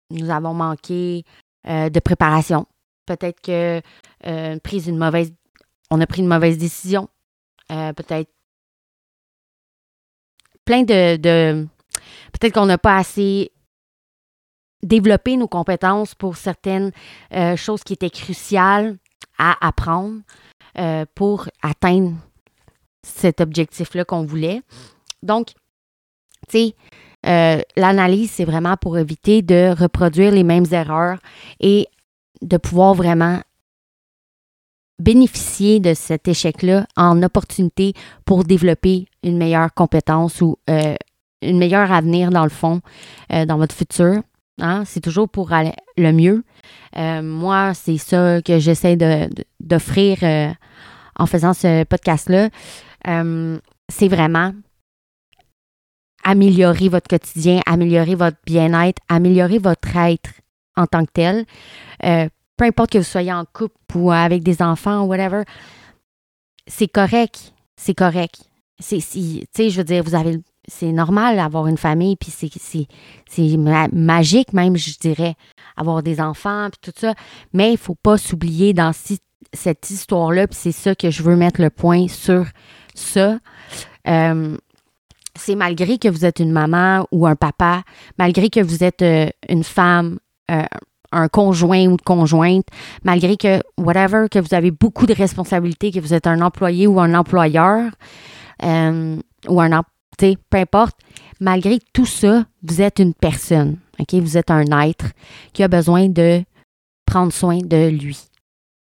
nous 0.10 0.30
avons 0.30 0.54
manqué 0.54 1.24
euh, 1.68 1.90
de 1.90 2.00
préparation. 2.00 2.68
Peut-être 3.06 3.42
que 3.42 3.82
euh, 4.26 4.60
prise 4.60 4.88
une 4.88 4.98
mauvaise, 4.98 5.34
on 5.90 6.00
a 6.02 6.06
pris 6.06 6.22
une 6.22 6.28
mauvaise 6.28 6.58
décision. 6.58 7.10
peut-être 7.68 8.30
plein 10.66 10.84
de 10.84 11.68
peut-être 12.34 12.54
qu'on 12.54 12.66
n'a 12.66 12.78
pas 12.78 12.98
assez 12.98 13.52
développé 14.84 15.38
nos 15.38 15.48
compétences 15.48 16.14
pour 16.14 16.36
certaines 16.36 16.92
choses 17.56 17.84
qui 17.84 17.94
étaient 17.94 18.10
cruciales 18.10 18.98
à 19.38 19.66
apprendre. 19.66 20.20
Euh, 20.80 21.06
pour 21.14 21.50
atteindre 21.62 22.14
cet 23.04 23.42
objectif-là 23.42 24.06
qu'on 24.06 24.26
voulait. 24.26 24.64
Donc, 25.22 25.50
tu 26.50 26.58
sais, 26.58 26.76
euh, 27.28 27.62
l'analyse, 27.76 28.32
c'est 28.32 28.44
vraiment 28.44 28.76
pour 28.76 28.98
éviter 28.98 29.44
de 29.44 29.72
reproduire 29.80 30.32
les 30.32 30.42
mêmes 30.42 30.66
erreurs 30.72 31.20
et 31.60 31.88
de 32.42 32.58
pouvoir 32.58 32.96
vraiment 32.96 33.40
bénéficier 34.98 35.80
de 35.80 35.94
cet 35.94 36.28
échec-là 36.28 36.88
en 36.98 37.22
opportunité 37.22 37.94
pour 38.26 38.44
développer 38.44 39.06
une 39.22 39.38
meilleure 39.38 39.76
compétence 39.76 40.42
ou 40.42 40.58
euh, 40.72 40.96
une 41.44 41.58
meilleure 41.58 41.92
avenir 41.92 42.30
dans 42.30 42.44
le 42.44 42.50
fond, 42.50 42.82
dans 43.30 43.58
votre 43.58 43.76
futur. 43.76 44.22
Hein? 44.62 44.84
C'est 44.86 45.02
toujours 45.02 45.30
pour 45.30 45.52
aller 45.54 45.74
le 45.98 46.12
mieux. 46.12 46.44
Euh, 46.98 47.22
moi, 47.22 47.74
c'est 47.74 47.98
ça 47.98 48.42
que 48.42 48.60
j'essaie 48.60 48.98
d'offrir 49.60 50.20
euh, 50.24 50.50
en 51.18 51.26
faisant 51.26 51.54
ce 51.54 51.84
podcast-là. 51.84 52.50
Euh, 53.08 53.60
c'est 53.90 54.08
vraiment 54.08 54.54
améliorer 56.24 56.88
votre 56.88 57.08
quotidien, 57.08 57.62
améliorer 57.66 58.16
votre 58.16 58.38
bien-être, 58.46 59.02
améliorer 59.10 59.58
votre 59.58 59.96
être 59.98 60.30
en 60.78 60.88
tant 60.88 61.06
que 61.06 61.12
tel. 61.12 61.46
peu 62.00 62.66
importe 62.66 62.92
que 62.92 62.98
vous 63.00 63.04
soyez 63.04 63.34
en 63.34 63.46
couple 63.46 63.76
ou 63.96 64.12
avec 64.12 64.42
des 64.44 64.62
enfants 64.62 65.04
ou 65.04 65.08
whatever, 65.08 65.44
c'est 66.66 66.88
correct. 66.88 67.54
C'est 67.76 67.94
correct. 67.94 68.50
C'est, 68.80 69.00
je 69.02 69.78
veux 69.78 69.84
dire, 69.84 70.04
vous 70.04 70.16
avez 70.16 70.40
c'est 70.68 70.92
normal 70.92 71.36
d'avoir 71.36 71.68
une 71.68 71.78
famille, 71.78 72.16
puis 72.16 72.32
c'est 72.32 73.58
magique 73.92 74.54
même, 74.54 74.78
je 74.78 74.98
dirais, 74.98 75.36
avoir 75.76 76.04
des 76.04 76.22
enfants, 76.22 76.70
puis 76.72 76.92
tout 76.92 76.98
ça. 77.00 77.14
Mais 77.54 77.70
il 77.70 77.74
ne 77.74 77.78
faut 77.78 77.96
pas 77.96 78.18
s'oublier 78.18 78.74
dans 78.74 78.92
cette 78.94 79.90
histoire-là, 79.90 80.48
puis 80.48 80.58
c'est 80.60 80.72
ça 80.72 80.96
que 80.96 81.10
je 81.10 81.24
veux 81.24 81.36
mettre 81.36 81.62
le 81.62 81.70
point 81.70 82.08
sur 82.08 82.46
ça. 82.96 83.38
Euh, 84.08 84.58
c'est 85.36 85.56
malgré 85.56 85.98
que 85.98 86.08
vous 86.08 86.26
êtes 86.26 86.40
une 86.40 86.52
maman 86.52 87.08
ou 87.12 87.26
un 87.26 87.36
papa, 87.36 87.84
malgré 88.18 88.50
que 88.50 88.60
vous 88.60 88.84
êtes 88.84 89.02
euh, 89.02 89.28
une 89.50 89.64
femme, 89.64 90.20
euh, 90.52 90.64
un 91.12 91.28
conjoint 91.28 91.88
ou 91.88 91.92
une 91.92 92.02
conjointe, 92.02 92.66
malgré 93.04 93.36
que, 93.36 93.62
whatever, 93.78 94.28
que 94.30 94.40
vous 94.40 94.54
avez 94.54 94.72
beaucoup 94.72 95.06
de 95.06 95.14
responsabilités, 95.14 95.92
que 95.92 96.00
vous 96.00 96.14
êtes 96.14 96.28
un 96.28 96.42
employé 96.42 96.88
ou 96.88 97.00
un 97.00 97.14
employeur, 97.14 97.92
ou 98.62 99.62
un, 99.62 99.84
peu 100.18 100.58
importe, 100.58 100.96
malgré 101.40 101.80
tout 101.94 102.06
ça, 102.06 102.46
vous 102.64 102.82
êtes 102.82 103.00
une 103.00 103.14
personne, 103.14 103.78
OK? 104.00 104.14
Vous 104.16 104.38
êtes 104.38 104.52
un 104.52 104.66
être 104.82 105.06
qui 105.54 105.64
a 105.64 105.68
besoin 105.68 106.08
de 106.08 106.44
prendre 107.06 107.34
soin 107.34 107.60
de 107.60 107.90
lui 107.90 108.20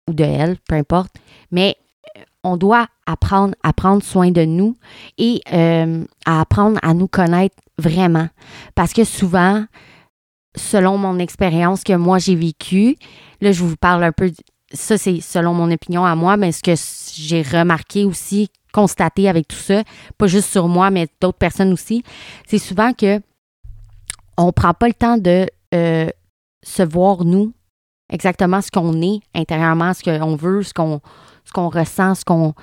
ou 0.09 0.15
de 0.15 0.25
elle, 0.25 0.57
peu 0.69 0.75
importe. 0.75 1.15
Mais 1.51 1.77
on 2.45 2.57
doit 2.57 2.87
apprendre 3.07 3.55
à 3.63 3.73
prendre 3.73 4.03
soin 4.03 4.31
de 4.31 4.45
nous 4.45 4.77
et 5.19 5.41
euh, 5.53 6.05
à 6.27 6.41
apprendre 6.41 6.79
à 6.83 6.95
nous 6.95 7.09
connaître 7.09 7.57
vraiment. 7.79 8.29
Parce 8.75 8.93
que 8.93 9.05
souvent, 9.05 9.65
selon 10.57 10.99
mon 10.99 11.19
expérience 11.19 11.85
que 11.85 11.95
moi 11.95 12.19
j'ai 12.19 12.35
vécue, 12.35 12.97
là 13.41 13.53
je 13.53 13.63
vous 13.63 13.77
parle 13.77 14.05
un 14.05 14.13
peu, 14.13 14.31
ça 14.73 14.99
c'est 14.99 15.21
selon 15.21 15.55
mon 15.55 15.71
opinion 15.71 16.05
à 16.05 16.15
moi, 16.15 16.37
mais 16.37 16.53
ce 16.53 16.63
que 16.63 16.75
j'ai 17.15 17.43
remarqué 17.43 18.05
aussi, 18.05 18.51
constaté 18.73 19.29
avec 19.29 19.49
tout 19.49 19.57
ça, 19.57 19.83
pas 20.19 20.27
juste 20.27 20.51
sur 20.51 20.69
moi, 20.69 20.91
mais 20.91 21.09
d'autres 21.21 21.39
personnes 21.39 21.73
aussi, 21.73 22.03
c'est 22.47 22.59
souvent 22.59 22.93
que 22.93 23.21
on 24.37 24.53
prend 24.53 24.75
pas 24.75 24.89
le 24.89 24.95
temps 24.95 25.19
de 25.19 25.47
euh, 25.75 26.09
se 26.63 26.83
voir 26.83 27.25
nous 27.25 27.53
exactement 28.11 28.61
ce 28.61 28.71
qu'on 28.71 29.01
est 29.03 29.21
intérieurement, 29.35 29.93
ce 29.95 30.03
qu'on 30.03 30.37
veut, 30.37 30.63
ce 30.63 30.73
qu'on 30.73 31.01
ce 31.45 31.53
qu'on 31.53 31.69
ressent, 31.69 32.15
ce 32.15 32.25
qu'on 32.25 32.55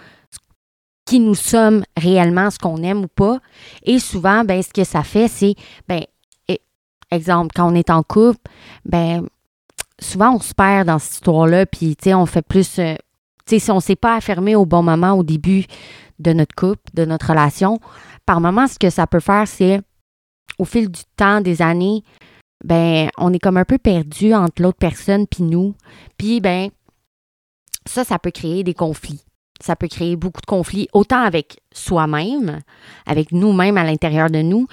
qui 1.05 1.19
nous 1.19 1.35
sommes 1.35 1.83
réellement, 1.97 2.51
ce 2.51 2.59
qu'on 2.59 2.83
aime 2.83 3.05
ou 3.05 3.07
pas. 3.07 3.39
Et 3.83 3.97
souvent, 3.97 4.43
ben, 4.43 4.61
ce 4.61 4.69
que 4.69 4.83
ça 4.83 5.01
fait, 5.01 5.27
c'est, 5.27 5.55
ben, 5.87 6.03
exemple, 7.11 7.49
quand 7.55 7.71
on 7.71 7.75
est 7.75 7.89
en 7.89 8.03
couple, 8.03 8.39
ben, 8.85 9.25
souvent 9.99 10.35
on 10.35 10.39
se 10.39 10.53
perd 10.53 10.87
dans 10.87 10.99
cette 10.99 11.13
histoire-là, 11.13 11.65
puis, 11.65 11.95
tu 11.95 12.05
sais, 12.05 12.13
on 12.13 12.25
fait 12.25 12.43
plus, 12.43 12.79
euh, 12.79 12.95
sais, 13.49 13.59
si 13.59 13.71
on 13.71 13.75
ne 13.75 13.81
s'est 13.81 13.95
pas 13.95 14.15
affirmé 14.15 14.55
au 14.55 14.65
bon 14.65 14.83
moment 14.83 15.13
au 15.13 15.23
début 15.23 15.65
de 16.19 16.33
notre 16.33 16.55
couple, 16.55 16.81
de 16.93 17.05
notre 17.05 17.29
relation, 17.29 17.79
par 18.25 18.41
moment, 18.41 18.67
ce 18.67 18.77
que 18.77 18.89
ça 18.89 19.07
peut 19.07 19.19
faire, 19.19 19.47
c'est, 19.47 19.81
au 20.57 20.65
fil 20.65 20.89
du 20.89 21.01
temps, 21.15 21.41
des 21.41 21.61
années, 21.61 22.03
ben, 22.63 23.09
on 23.17 23.33
est 23.33 23.39
comme 23.39 23.57
un 23.57 23.65
peu 23.65 23.77
perdu 23.77 24.33
entre 24.33 24.61
l'autre 24.61 24.77
personne 24.77 25.25
puis 25.27 25.43
nous. 25.43 25.75
Puis, 26.17 26.41
ben, 26.41 26.69
ça, 27.85 28.03
ça 28.03 28.19
peut 28.19 28.31
créer 28.31 28.63
des 28.63 28.73
conflits. 28.73 29.21
Ça 29.61 29.75
peut 29.75 29.87
créer 29.87 30.15
beaucoup 30.15 30.41
de 30.41 30.45
conflits, 30.45 30.87
autant 30.93 31.21
avec 31.21 31.59
soi-même, 31.73 32.59
avec 33.05 33.31
nous-mêmes 33.31 33.77
à 33.77 33.83
l'intérieur 33.83 34.29
de 34.29 34.41
nous, 34.41 34.67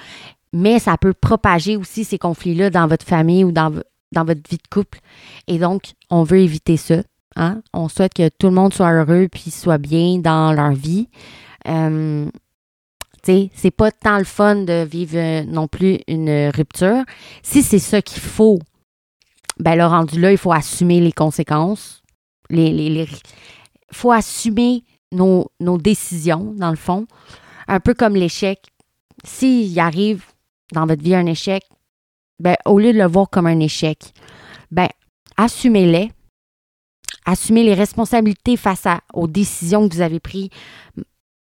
mais 0.53 0.79
ça 0.79 0.97
peut 0.97 1.13
propager 1.13 1.75
aussi 1.75 2.05
ces 2.05 2.17
conflits-là 2.17 2.69
dans 2.69 2.87
votre 2.87 3.05
famille 3.05 3.43
ou 3.43 3.51
dans, 3.51 3.73
dans 4.13 4.23
votre 4.23 4.41
vie 4.49 4.57
de 4.57 4.67
couple. 4.69 4.99
Et 5.47 5.57
donc, 5.59 5.93
on 6.09 6.23
veut 6.23 6.39
éviter 6.39 6.77
ça. 6.77 7.01
Hein? 7.37 7.61
On 7.71 7.87
souhaite 7.87 8.15
que 8.15 8.29
tout 8.29 8.47
le 8.47 8.53
monde 8.53 8.73
soit 8.73 8.91
heureux 8.91 9.27
puis 9.31 9.51
soit 9.51 9.77
bien 9.77 10.17
dans 10.17 10.51
leur 10.53 10.71
vie. 10.71 11.07
Euh, 11.67 12.29
c'est 13.23 13.71
pas 13.71 13.91
tant 13.91 14.17
le 14.17 14.23
fun 14.23 14.55
de 14.55 14.85
vivre 14.85 15.17
euh, 15.17 15.43
non 15.43 15.67
plus 15.67 15.99
une 16.07 16.49
rupture. 16.55 17.03
Si 17.43 17.61
c'est 17.61 17.79
ça 17.79 18.01
qu'il 18.01 18.21
faut, 18.21 18.59
ben 19.59 19.75
le 19.75 19.85
rendu 19.85 20.19
là, 20.19 20.31
il 20.31 20.37
faut 20.37 20.53
assumer 20.53 20.99
les 20.99 21.11
conséquences. 21.11 22.01
Les, 22.49 22.71
les, 22.71 23.07
faut 23.91 24.11
assumer 24.11 24.83
nos, 25.11 25.51
nos, 25.59 25.77
décisions, 25.77 26.53
dans 26.55 26.69
le 26.69 26.77
fond. 26.77 27.05
Un 27.67 27.79
peu 27.79 27.93
comme 27.93 28.15
l'échec. 28.15 28.59
S'il 29.25 29.77
arrive 29.79 30.23
dans 30.71 30.85
votre 30.85 31.03
vie 31.03 31.15
un 31.15 31.25
échec, 31.25 31.63
ben, 32.39 32.55
au 32.65 32.79
lieu 32.79 32.93
de 32.93 32.97
le 32.97 33.07
voir 33.07 33.29
comme 33.29 33.47
un 33.47 33.59
échec, 33.59 34.13
ben, 34.71 34.87
assumez-les. 35.35 36.11
Assumez 37.27 37.63
les 37.63 37.73
responsabilités 37.73 38.55
face 38.55 38.85
aux 39.13 39.27
décisions 39.27 39.87
que 39.87 39.95
vous 39.95 40.01
avez 40.01 40.21
prises, 40.21 40.47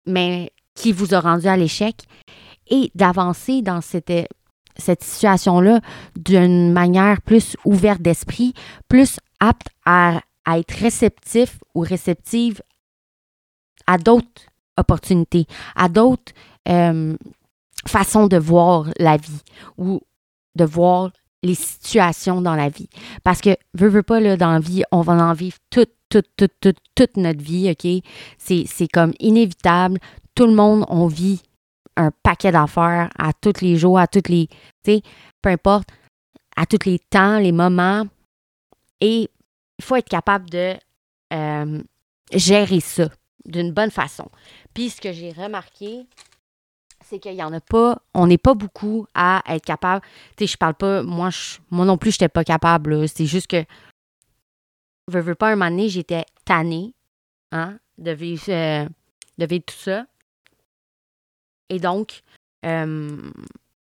mais 0.07 0.49
qui 0.75 0.93
vous 0.93 1.13
a 1.13 1.19
rendu 1.19 1.47
à 1.47 1.57
l'échec 1.57 1.95
et 2.67 2.89
d'avancer 2.95 3.61
dans 3.61 3.81
cette, 3.81 4.13
cette 4.77 5.03
situation-là 5.03 5.81
d'une 6.15 6.71
manière 6.71 7.21
plus 7.21 7.57
ouverte 7.65 8.01
d'esprit, 8.01 8.53
plus 8.87 9.19
apte 9.41 9.67
à, 9.85 10.21
être 10.47 10.71
réceptif 10.71 11.59
ou 11.75 11.81
réceptive 11.81 12.61
à 13.85 13.97
d'autres 13.97 14.43
opportunités, 14.77 15.47
à 15.75 15.89
d'autres 15.89 16.31
euh, 16.69 17.17
façons 17.85 18.27
de 18.27 18.37
voir 18.37 18.89
la 18.99 19.17
vie 19.17 19.41
ou 19.77 19.99
de 20.55 20.63
voir 20.63 21.11
les 21.43 21.55
situations 21.55 22.41
dans 22.41 22.55
la 22.55 22.69
vie. 22.69 22.89
Parce 23.23 23.41
que, 23.41 23.55
veux, 23.73 23.89
veux 23.89 24.03
pas, 24.03 24.19
là, 24.19 24.37
dans 24.37 24.53
la 24.53 24.59
vie, 24.59 24.83
on 24.91 25.01
va 25.01 25.13
en 25.13 25.33
vivre 25.33 25.57
toute, 25.69 25.91
toute, 26.09 26.29
toute, 26.37 26.53
toute, 26.59 26.77
toute 26.95 27.17
notre 27.17 27.41
vie, 27.41 27.69
OK? 27.69 28.03
C'est 28.37 28.87
comme 28.87 29.13
inévitable 29.19 29.99
tout 30.35 30.47
le 30.47 30.53
monde, 30.53 30.85
on 30.89 31.07
vit 31.07 31.41
un 31.95 32.11
paquet 32.23 32.51
d'affaires 32.51 33.09
à 33.17 33.33
tous 33.33 33.61
les 33.61 33.75
jours, 33.77 33.99
à 33.99 34.07
tous 34.07 34.27
les, 34.29 34.47
tu 34.47 34.55
sais, 34.85 35.01
peu 35.41 35.49
importe, 35.49 35.89
à 36.55 36.65
tous 36.65 36.85
les 36.85 36.99
temps, 36.99 37.37
les 37.37 37.51
moments. 37.51 38.05
Et 38.99 39.29
il 39.77 39.83
faut 39.83 39.95
être 39.95 40.09
capable 40.09 40.49
de 40.49 40.73
euh, 41.33 41.81
gérer 42.31 42.79
ça 42.79 43.09
d'une 43.45 43.71
bonne 43.71 43.91
façon. 43.91 44.29
Puis 44.73 44.89
ce 44.89 45.01
que 45.01 45.11
j'ai 45.11 45.31
remarqué, 45.31 46.05
c'est 47.03 47.19
qu'il 47.19 47.33
n'y 47.33 47.43
en 47.43 47.53
a 47.53 47.59
pas, 47.59 48.01
on 48.13 48.27
n'est 48.27 48.37
pas 48.37 48.53
beaucoup 48.53 49.05
à 49.13 49.43
être 49.47 49.65
capable. 49.65 50.05
Tu 50.35 50.45
sais, 50.45 50.53
je 50.53 50.57
parle 50.57 50.75
pas, 50.75 51.03
moi, 51.03 51.29
moi 51.69 51.85
non 51.85 51.97
plus, 51.97 52.11
je 52.11 52.15
n'étais 52.15 52.29
pas 52.29 52.43
capable. 52.43 53.07
C'est 53.07 53.25
juste 53.25 53.47
que, 53.47 53.63
je 55.11 55.19
veux 55.19 55.35
pas, 55.35 55.49
un 55.49 55.55
moment 55.55 55.69
donné, 55.69 55.89
j'étais 55.89 56.25
tannée 56.45 56.93
hein, 57.51 57.77
de, 57.97 58.11
vivre, 58.11 58.43
euh, 58.49 58.87
de 59.37 59.45
vivre 59.45 59.63
tout 59.65 59.75
ça. 59.75 60.05
Et 61.69 61.79
donc, 61.79 62.21
euh, 62.65 63.31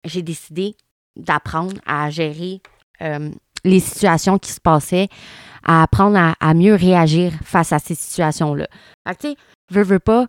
j'ai 0.03 0.21
décidé 0.21 0.75
d'apprendre 1.15 1.79
à 1.85 2.09
gérer 2.09 2.61
euh, 3.01 3.31
les 3.63 3.79
situations 3.79 4.37
qui 4.37 4.51
se 4.51 4.59
passaient, 4.59 5.07
à 5.63 5.83
apprendre 5.83 6.35
à, 6.39 6.53
mieux 6.53 6.75
réagir 6.75 7.33
face 7.43 7.71
à 7.73 7.79
ces 7.79 7.95
situations-là. 7.95 8.67
Tu 9.19 9.29
sais, 9.29 9.35
veux, 9.69 9.83
veux 9.83 9.99
pas, 9.99 10.27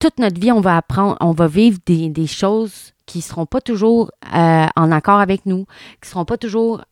toute 0.00 0.18
notre 0.18 0.40
vie, 0.40 0.50
on 0.50 0.60
va 0.60 0.76
apprendre, 0.76 1.16
on 1.20 1.32
va 1.32 1.46
vivre 1.46 1.78
des, 1.86 2.26
choses 2.26 2.92
qui 3.06 3.18
ne 3.18 3.22
seront 3.22 3.46
pas 3.46 3.60
toujours 3.60 4.10
euh, 4.34 4.66
en 4.74 4.90
accord 4.90 5.20
avec 5.20 5.46
nous, 5.46 5.66
qui 6.00 6.06
ne 6.06 6.10
seront 6.10 6.24
pas 6.24 6.38
toujours, 6.38 6.82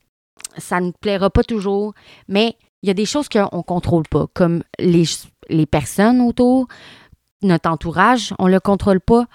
ça 0.57 0.81
ne 0.81 0.87
nous 0.87 0.93
plaira 1.01 1.31
pas 1.31 1.43
toujours, 1.43 1.95
mais 2.29 2.57
il 2.83 2.87
y 2.87 2.91
a 2.91 2.95
des 2.95 3.07
choses 3.07 3.29
qu'on 3.29 3.49
ne 3.57 3.63
contrôle 3.63 4.05
pas, 4.09 4.27
comme 4.35 4.63
les, 4.79 5.67
personnes 5.67 6.21
autour, 6.21 6.69
notre 7.43 7.71
entourage, 7.71 8.35
on 8.39 8.47
ne 8.47 8.53
le 8.53 8.61
contrôle 8.61 9.01
pas. 9.01 9.27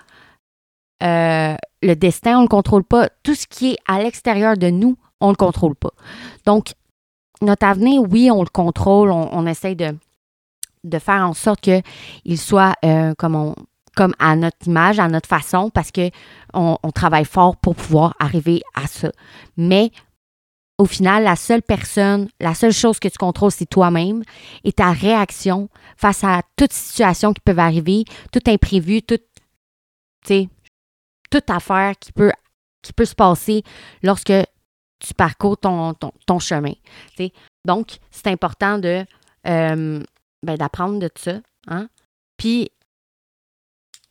Euh, 1.01 1.55
le 1.81 1.95
destin, 1.95 2.35
on 2.35 2.39
ne 2.39 2.43
le 2.43 2.49
contrôle 2.49 2.83
pas. 2.83 3.09
Tout 3.23 3.35
ce 3.35 3.47
qui 3.47 3.71
est 3.71 3.77
à 3.87 4.01
l'extérieur 4.01 4.55
de 4.55 4.69
nous, 4.69 4.97
on 5.19 5.27
ne 5.27 5.31
le 5.31 5.37
contrôle 5.37 5.75
pas. 5.75 5.91
Donc, 6.45 6.73
notre 7.41 7.65
avenir, 7.65 8.01
oui, 8.03 8.31
on 8.31 8.41
le 8.41 8.49
contrôle, 8.49 9.11
on, 9.11 9.45
essaye 9.45 9.75
de, 9.75 9.95
de 10.83 10.99
faire 10.99 11.27
en 11.27 11.33
sorte 11.33 11.61
qu'il 11.61 12.37
soit 12.37 12.73
euh, 12.83 13.13
comme, 13.17 13.55
comme 13.95 14.13
à 14.19 14.35
notre 14.35 14.67
image, 14.67 14.99
à 14.99 15.07
notre 15.07 15.29
façon, 15.29 15.69
parce 15.69 15.91
qu'on 15.91 16.77
on 16.81 16.91
travaille 16.91 17.25
fort 17.25 17.57
pour 17.57 17.75
pouvoir 17.75 18.15
arriver 18.19 18.61
à 18.75 18.87
ça. 18.87 19.11
Mais 19.57 19.91
au 20.77 20.85
final, 20.85 21.23
la 21.23 21.35
seule 21.35 21.61
personne, 21.61 22.27
la 22.39 22.53
seule 22.53 22.71
chose 22.71 22.99
que 22.99 23.07
tu 23.07 23.17
contrôles, 23.17 23.51
c'est 23.51 23.69
toi-même 23.69 24.23
et 24.63 24.73
ta 24.73 24.91
réaction 24.91 25.69
face 25.97 26.23
à 26.23 26.41
toute 26.55 26.73
situation 26.73 27.33
qui 27.33 27.41
peut 27.41 27.57
arriver, 27.57 28.05
tout 28.31 28.41
imprévu, 28.47 29.01
tout, 29.01 29.19
toute 31.29 31.49
affaire 31.49 31.93
qui 31.99 32.11
peut, 32.11 32.31
qui 32.81 32.91
peut 32.93 33.05
se 33.05 33.15
passer 33.15 33.63
lorsque 34.01 34.33
tu 34.99 35.13
parcours 35.13 35.57
ton, 35.57 35.93
ton, 35.93 36.39
chemin. 36.39 36.73
Donc, 37.65 37.97
c'est 38.09 38.27
important 38.27 38.77
de 38.79 39.05
euh, 39.47 40.03
ben, 40.43 40.57
d'apprendre 40.57 40.99
de 40.99 41.09
ça. 41.15 41.39
Hein? 41.67 41.89
Puis 42.37 42.69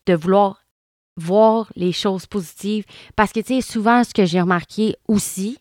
de 0.07 0.15
vouloir 0.15 0.63
voir 1.17 1.71
les 1.77 1.93
choses 1.93 2.27
positives. 2.27 2.85
Parce 3.17 3.33
que, 3.33 3.41
tu 3.41 3.55
sais, 3.55 3.61
souvent, 3.61 4.03
ce 4.05 4.15
que 4.15 4.25
j'ai 4.25 4.41
remarqué 4.41 4.97
aussi, 5.09 5.59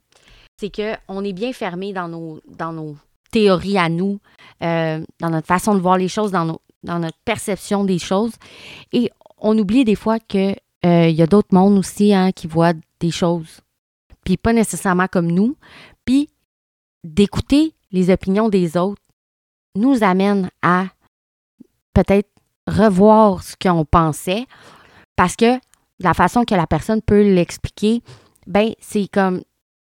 c'est 0.57 0.71
qu'on 0.71 1.23
est 1.23 1.33
bien 1.33 1.53
fermé 1.53 1.93
dans 1.93 2.07
nos, 2.07 2.39
dans 2.47 2.71
nos 2.71 2.95
théories 3.31 3.77
à 3.77 3.89
nous, 3.89 4.19
euh, 4.61 5.03
dans 5.19 5.29
notre 5.29 5.47
façon 5.47 5.75
de 5.75 5.79
voir 5.79 5.97
les 5.97 6.07
choses, 6.07 6.31
dans, 6.31 6.45
nos, 6.45 6.61
dans 6.83 6.99
notre 6.99 7.17
perception 7.25 7.83
des 7.83 7.99
choses. 7.99 8.33
Et 8.93 9.09
on 9.37 9.57
oublie 9.57 9.83
des 9.83 9.95
fois 9.95 10.19
que 10.19 10.55
euh, 10.85 11.09
y 11.09 11.21
a 11.21 11.27
d'autres 11.27 11.53
mondes 11.53 11.77
aussi 11.77 12.13
hein, 12.13 12.31
qui 12.31 12.47
voient 12.47 12.73
des 12.99 13.11
choses, 13.11 13.61
puis 14.23 14.37
pas 14.37 14.53
nécessairement 14.53 15.07
comme 15.07 15.31
nous. 15.31 15.55
Puis 16.05 16.29
d'écouter 17.03 17.73
les 17.91 18.09
opinions 18.09 18.49
des 18.49 18.77
autres 18.77 19.00
nous 19.75 20.03
amène 20.03 20.49
à 20.61 20.87
peut-être 21.93 22.29
revoir 22.67 23.43
ce 23.43 23.55
qu'on 23.55 23.85
pensait 23.85 24.45
Parce 25.15 25.35
que 25.35 25.59
la 25.99 26.13
façon 26.13 26.45
que 26.45 26.55
la 26.55 26.67
personne 26.67 27.01
peut 27.01 27.21
l'expliquer, 27.21 28.01
ben 28.47 28.73
c'est 28.79 29.07
comme 29.07 29.41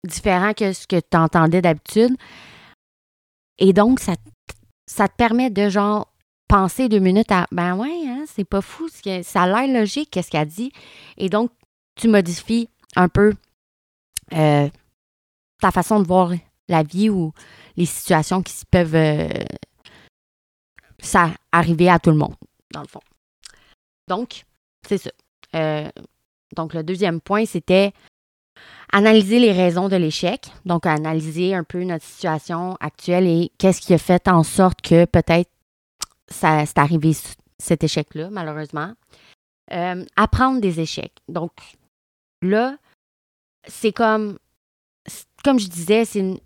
différent 0.06 0.52
que 0.54 0.72
ce 0.72 0.86
que 0.86 0.96
tu 1.00 1.16
entendais 1.16 1.60
d'habitude. 1.60 2.16
Et 3.58 3.72
donc, 3.72 4.00
ça, 4.00 4.14
ça 4.86 5.08
te 5.08 5.16
permet 5.16 5.50
de 5.50 5.68
genre 5.68 6.12
penser 6.48 6.88
deux 6.88 7.00
minutes 7.00 7.32
à 7.32 7.46
ben 7.50 7.76
ouais, 7.76 8.04
hein, 8.06 8.24
c'est 8.26 8.44
pas 8.44 8.60
fou, 8.60 8.88
ça 9.22 9.42
a 9.42 9.46
l'air 9.46 9.80
logique, 9.80 10.10
qu'est-ce 10.10 10.30
qu'elle 10.30 10.48
dit. 10.48 10.72
Et 11.16 11.28
donc, 11.28 11.50
tu 11.96 12.08
modifies 12.08 12.68
un 12.94 13.08
peu 13.08 13.34
euh, 14.32 14.68
ta 15.60 15.70
façon 15.70 16.00
de 16.00 16.06
voir 16.06 16.32
la 16.68 16.82
vie 16.82 17.10
ou 17.10 17.32
les 17.76 17.86
situations 17.86 18.42
qui 18.42 18.54
peuvent 18.70 18.94
euh, 18.94 19.28
ça 21.06 21.30
arriver 21.52 21.88
à 21.88 21.98
tout 21.98 22.10
le 22.10 22.16
monde, 22.16 22.34
dans 22.72 22.82
le 22.82 22.88
fond. 22.88 23.00
Donc, 24.08 24.44
c'est 24.86 24.98
ça. 24.98 25.10
Euh, 25.54 25.88
donc, 26.54 26.74
le 26.74 26.82
deuxième 26.82 27.20
point, 27.20 27.44
c'était 27.46 27.92
analyser 28.92 29.38
les 29.38 29.52
raisons 29.52 29.88
de 29.88 29.96
l'échec. 29.96 30.46
Donc, 30.64 30.86
analyser 30.86 31.54
un 31.54 31.64
peu 31.64 31.82
notre 31.84 32.04
situation 32.04 32.76
actuelle 32.80 33.26
et 33.26 33.50
qu'est-ce 33.58 33.80
qui 33.80 33.94
a 33.94 33.98
fait 33.98 34.28
en 34.28 34.42
sorte 34.42 34.80
que 34.80 35.04
peut-être 35.04 35.50
ça 36.28 36.64
c'est 36.66 36.78
arrivé 36.78 37.12
cet 37.58 37.84
échec-là, 37.84 38.30
malheureusement. 38.30 38.92
Euh, 39.72 40.04
apprendre 40.16 40.60
des 40.60 40.80
échecs. 40.80 41.16
Donc, 41.28 41.52
là, 42.42 42.76
c'est 43.66 43.92
comme, 43.92 44.38
comme 45.42 45.58
je 45.58 45.68
disais, 45.68 46.04
c'est 46.04 46.20
une 46.20 46.38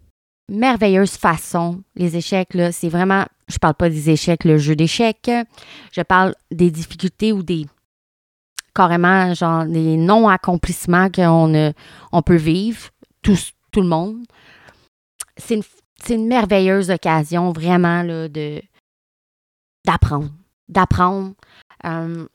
merveilleuse 0.51 1.17
façon, 1.17 1.83
les 1.95 2.17
échecs, 2.17 2.57
c'est 2.73 2.89
vraiment, 2.89 3.25
je 3.49 3.59
parle 3.59 3.75
pas 3.75 3.89
des 3.89 4.11
échecs, 4.11 4.45
le 4.45 4.59
jeu 4.59 4.77
d'échecs, 4.77 5.31
je 5.93 6.03
parle 6.03 6.35
des 6.51 6.71
difficultés 6.71 7.33
ou 7.33 7.43
des, 7.43 7.67
carrément, 8.75 9.33
genre, 9.35 9.65
des 9.65 9.97
non-accomplissements 9.97 11.09
qu'on 11.11 11.73
on 12.13 12.23
peut 12.23 12.37
vivre, 12.37 12.91
tout, 13.23 13.39
tout 13.71 13.81
le 13.81 13.89
monde. 13.89 14.19
C'est 15.37 15.61
une, 16.11 16.27
merveilleuse 16.27 16.91
occasion, 16.91 17.53
vraiment, 17.53 18.05
de, 18.05 18.61
d'apprendre. 19.87 20.31
D'apprendre. 20.69 21.35
Euh, 21.85 22.27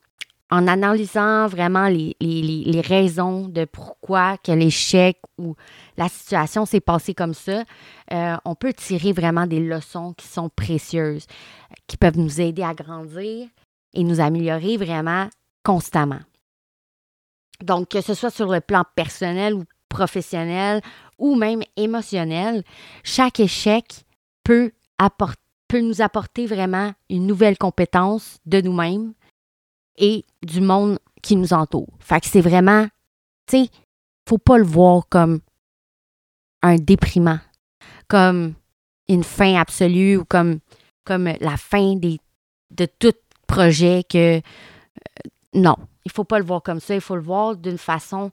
en 0.52 0.68
analysant 0.68 1.48
vraiment 1.48 1.88
les, 1.88 2.16
les, 2.20 2.82
raisons 2.82 3.48
de 3.48 3.66
pourquoi 3.66 4.38
que 4.38 4.52
l'échec 4.52 5.18
ou 5.38 5.56
la 5.98 6.10
situation 6.10 6.66
s'est 6.66 6.82
passée 6.82 7.14
comme 7.14 7.34
ça, 7.34 7.64
euh, 8.12 8.38
on 8.46 8.56
peut 8.56 8.74
tirer 8.74 9.14
vraiment 9.14 9.48
des 9.48 9.60
leçons 9.60 10.14
qui 10.14 10.28
sont 10.28 10.50
précieuses, 10.50 11.26
qui 11.88 11.98
peuvent 11.98 12.18
nous 12.18 12.42
aider 12.42 12.64
à 12.64 12.74
grandir 12.74 13.48
et 13.94 14.04
nous 14.04 14.20
améliorer 14.20 14.78
vraiment 14.78 15.30
constamment. 15.64 16.20
Donc, 17.62 17.90
que 17.90 18.02
ce 18.02 18.14
soit 18.14 18.30
sur 18.30 18.52
le 18.52 18.60
plan 18.60 18.84
personnel 18.96 19.54
ou 19.54 19.64
professionnel 19.88 20.82
ou 21.18 21.36
même 21.36 21.62
émotionnel, 21.78 22.64
chaque 23.04 23.40
échec 23.40 24.06
peut, 24.44 24.72
peut 25.68 25.80
nous 25.80 26.02
apporter 26.02 26.46
vraiment 26.46 26.92
une 27.10 27.26
nouvelle 27.26 27.58
compétence 27.58 28.40
de 28.46 28.60
nous-mêmes 28.60 29.14
et 29.98 30.26
du 30.44 30.60
monde 30.60 31.00
qui 31.22 31.38
nous 31.38 31.54
entoure. 31.54 31.88
Fait 32.00 32.20
que 32.20 32.28
c'est 32.28 32.42
vraiment, 32.42 32.86
tu 33.48 33.64
sais, 33.64 33.70
faut 34.28 34.38
pas 34.38 34.58
le 34.58 34.66
voir 34.66 35.08
comme 35.10 35.40
un 36.66 36.76
déprimant, 36.76 37.40
comme 38.08 38.54
une 39.08 39.24
fin 39.24 39.56
absolue 39.56 40.18
ou 40.18 40.26
comme, 40.26 40.60
comme 41.06 41.32
la 41.40 41.58
fin 41.58 41.96
des, 41.96 42.20
de 42.72 42.88
tout 43.00 43.14
projet 43.48 44.04
que. 44.08 44.38
Euh, 44.38 44.42
non, 45.54 45.76
il 46.04 46.12
faut 46.12 46.24
pas 46.24 46.40
le 46.40 46.46
voir 46.46 46.62
comme 46.62 46.80
ça. 46.80 46.96
Il 46.96 47.02
faut 47.02 47.16
le 47.16 47.22
voir 47.22 47.56
d'une 47.56 47.78
façon 47.78 48.32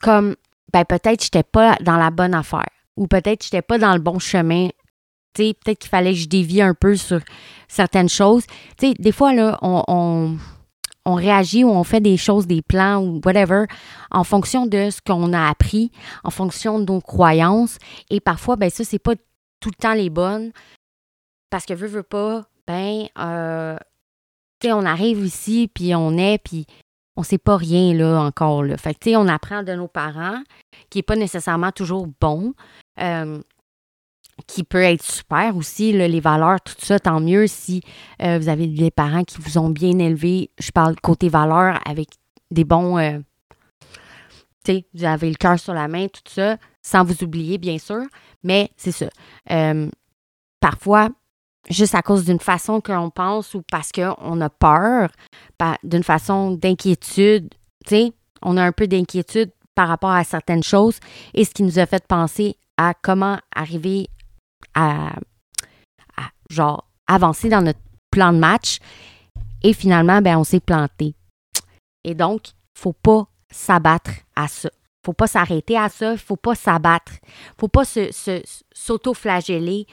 comme, 0.00 0.36
ben 0.72 0.84
peut-être 0.84 1.22
je 1.22 1.26
n'étais 1.26 1.42
pas 1.42 1.76
dans 1.80 1.96
la 1.96 2.10
bonne 2.10 2.34
affaire 2.34 2.68
ou 2.96 3.06
peut-être 3.06 3.44
je 3.44 3.48
n'étais 3.48 3.62
pas 3.62 3.78
dans 3.78 3.94
le 3.94 4.00
bon 4.00 4.18
chemin 4.18 4.68
peut-être 5.44 5.78
qu'il 5.78 5.88
fallait 5.88 6.12
que 6.12 6.18
je 6.18 6.28
dévie 6.28 6.62
un 6.62 6.74
peu 6.74 6.96
sur 6.96 7.20
certaines 7.68 8.08
choses. 8.08 8.44
sais, 8.78 8.94
des 8.98 9.12
fois, 9.12 9.32
là, 9.32 9.58
on, 9.62 9.82
on, 9.88 10.38
réagit 11.14 11.64
ou 11.64 11.70
on 11.70 11.84
fait 11.84 12.00
des 12.00 12.16
choses, 12.16 12.46
des 12.46 12.62
plans 12.62 13.02
ou 13.02 13.20
whatever, 13.24 13.64
en 14.10 14.24
fonction 14.24 14.66
de 14.66 14.90
ce 14.90 15.00
qu'on 15.00 15.32
a 15.32 15.48
appris, 15.48 15.90
en 16.24 16.30
fonction 16.30 16.78
de 16.78 16.84
nos 16.84 17.00
croyances. 17.00 17.78
Et 18.10 18.20
parfois, 18.20 18.56
ben 18.56 18.70
ça, 18.70 18.84
c'est 18.84 18.98
pas 18.98 19.14
tout 19.60 19.70
le 19.70 19.80
temps 19.80 19.94
les 19.94 20.10
bonnes. 20.10 20.52
Parce 21.50 21.64
que 21.64 21.74
veut, 21.74 21.88
veut 21.88 22.02
pas, 22.02 22.44
ben, 22.66 23.06
euh, 23.18 23.76
tu 24.60 24.68
sais, 24.68 24.72
on 24.72 24.84
arrive 24.84 25.24
ici, 25.24 25.70
puis 25.72 25.94
on 25.94 26.18
est, 26.18 26.38
puis 26.38 26.66
on 27.16 27.22
sait 27.22 27.38
pas 27.38 27.56
rien, 27.56 27.94
là, 27.94 28.20
encore, 28.20 28.62
là. 28.62 28.76
Fait 28.76 28.94
que, 28.94 29.00
tu 29.00 29.10
sais, 29.10 29.16
on 29.16 29.26
apprend 29.28 29.62
de 29.62 29.72
nos 29.72 29.88
parents, 29.88 30.42
qui 30.90 30.98
est 30.98 31.02
pas 31.02 31.16
nécessairement 31.16 31.72
toujours 31.72 32.06
bon. 32.20 32.52
Euh, 33.00 33.40
qui 34.46 34.64
peut 34.64 34.82
être 34.82 35.02
super 35.02 35.56
aussi, 35.56 35.92
les 35.92 36.20
valeurs, 36.20 36.60
tout 36.60 36.74
ça, 36.78 36.98
tant 36.98 37.20
mieux 37.20 37.46
si 37.46 37.82
euh, 38.22 38.38
vous 38.38 38.48
avez 38.48 38.66
des 38.66 38.90
parents 38.90 39.24
qui 39.24 39.38
vous 39.40 39.58
ont 39.58 39.70
bien 39.70 39.98
élevé. 39.98 40.50
Je 40.58 40.70
parle 40.70 40.96
côté 41.00 41.28
valeurs 41.28 41.80
avec 41.86 42.08
des 42.50 42.64
bons. 42.64 42.98
Euh, 42.98 43.18
tu 44.64 44.72
sais, 44.72 44.86
vous 44.94 45.04
avez 45.04 45.28
le 45.28 45.36
cœur 45.36 45.58
sur 45.58 45.74
la 45.74 45.88
main, 45.88 46.08
tout 46.08 46.22
ça, 46.26 46.56
sans 46.82 47.04
vous 47.04 47.24
oublier, 47.24 47.58
bien 47.58 47.78
sûr. 47.78 48.02
Mais 48.42 48.70
c'est 48.76 48.92
ça. 48.92 49.08
Euh, 49.50 49.90
parfois, 50.60 51.10
juste 51.68 51.94
à 51.94 52.02
cause 52.02 52.24
d'une 52.24 52.40
façon 52.40 52.80
qu'on 52.80 53.10
pense 53.10 53.54
ou 53.54 53.62
parce 53.70 53.90
qu'on 53.92 54.40
a 54.40 54.50
peur, 54.50 55.10
d'une 55.82 56.04
façon 56.04 56.52
d'inquiétude, 56.52 57.48
tu 57.84 57.88
sais, 57.88 58.12
on 58.42 58.56
a 58.56 58.62
un 58.62 58.72
peu 58.72 58.86
d'inquiétude 58.86 59.50
par 59.74 59.88
rapport 59.88 60.10
à 60.10 60.24
certaines 60.24 60.62
choses 60.62 60.98
et 61.34 61.44
ce 61.44 61.50
qui 61.50 61.62
nous 61.62 61.78
a 61.78 61.86
fait 61.86 62.06
penser 62.06 62.56
à 62.76 62.94
comment 62.94 63.38
arriver 63.54 64.08
à, 64.78 65.12
genre 66.50 66.88
avancer 67.06 67.48
dans 67.48 67.62
notre 67.62 67.80
plan 68.10 68.32
de 68.32 68.38
match 68.38 68.78
et 69.62 69.72
finalement 69.72 70.22
ben 70.22 70.38
on 70.38 70.44
s'est 70.44 70.60
planté. 70.60 71.14
Et 72.04 72.14
donc, 72.14 72.52
faut 72.76 72.92
pas 72.92 73.26
s'abattre 73.50 74.10
à 74.36 74.48
ça. 74.48 74.70
Faut 75.04 75.12
pas 75.12 75.26
s'arrêter 75.26 75.76
à 75.76 75.88
ça, 75.88 76.16
faut 76.16 76.36
pas 76.36 76.54
s'abattre. 76.54 77.12
Faut 77.58 77.68
pas 77.68 77.84
s'auto-flageller 77.84 79.86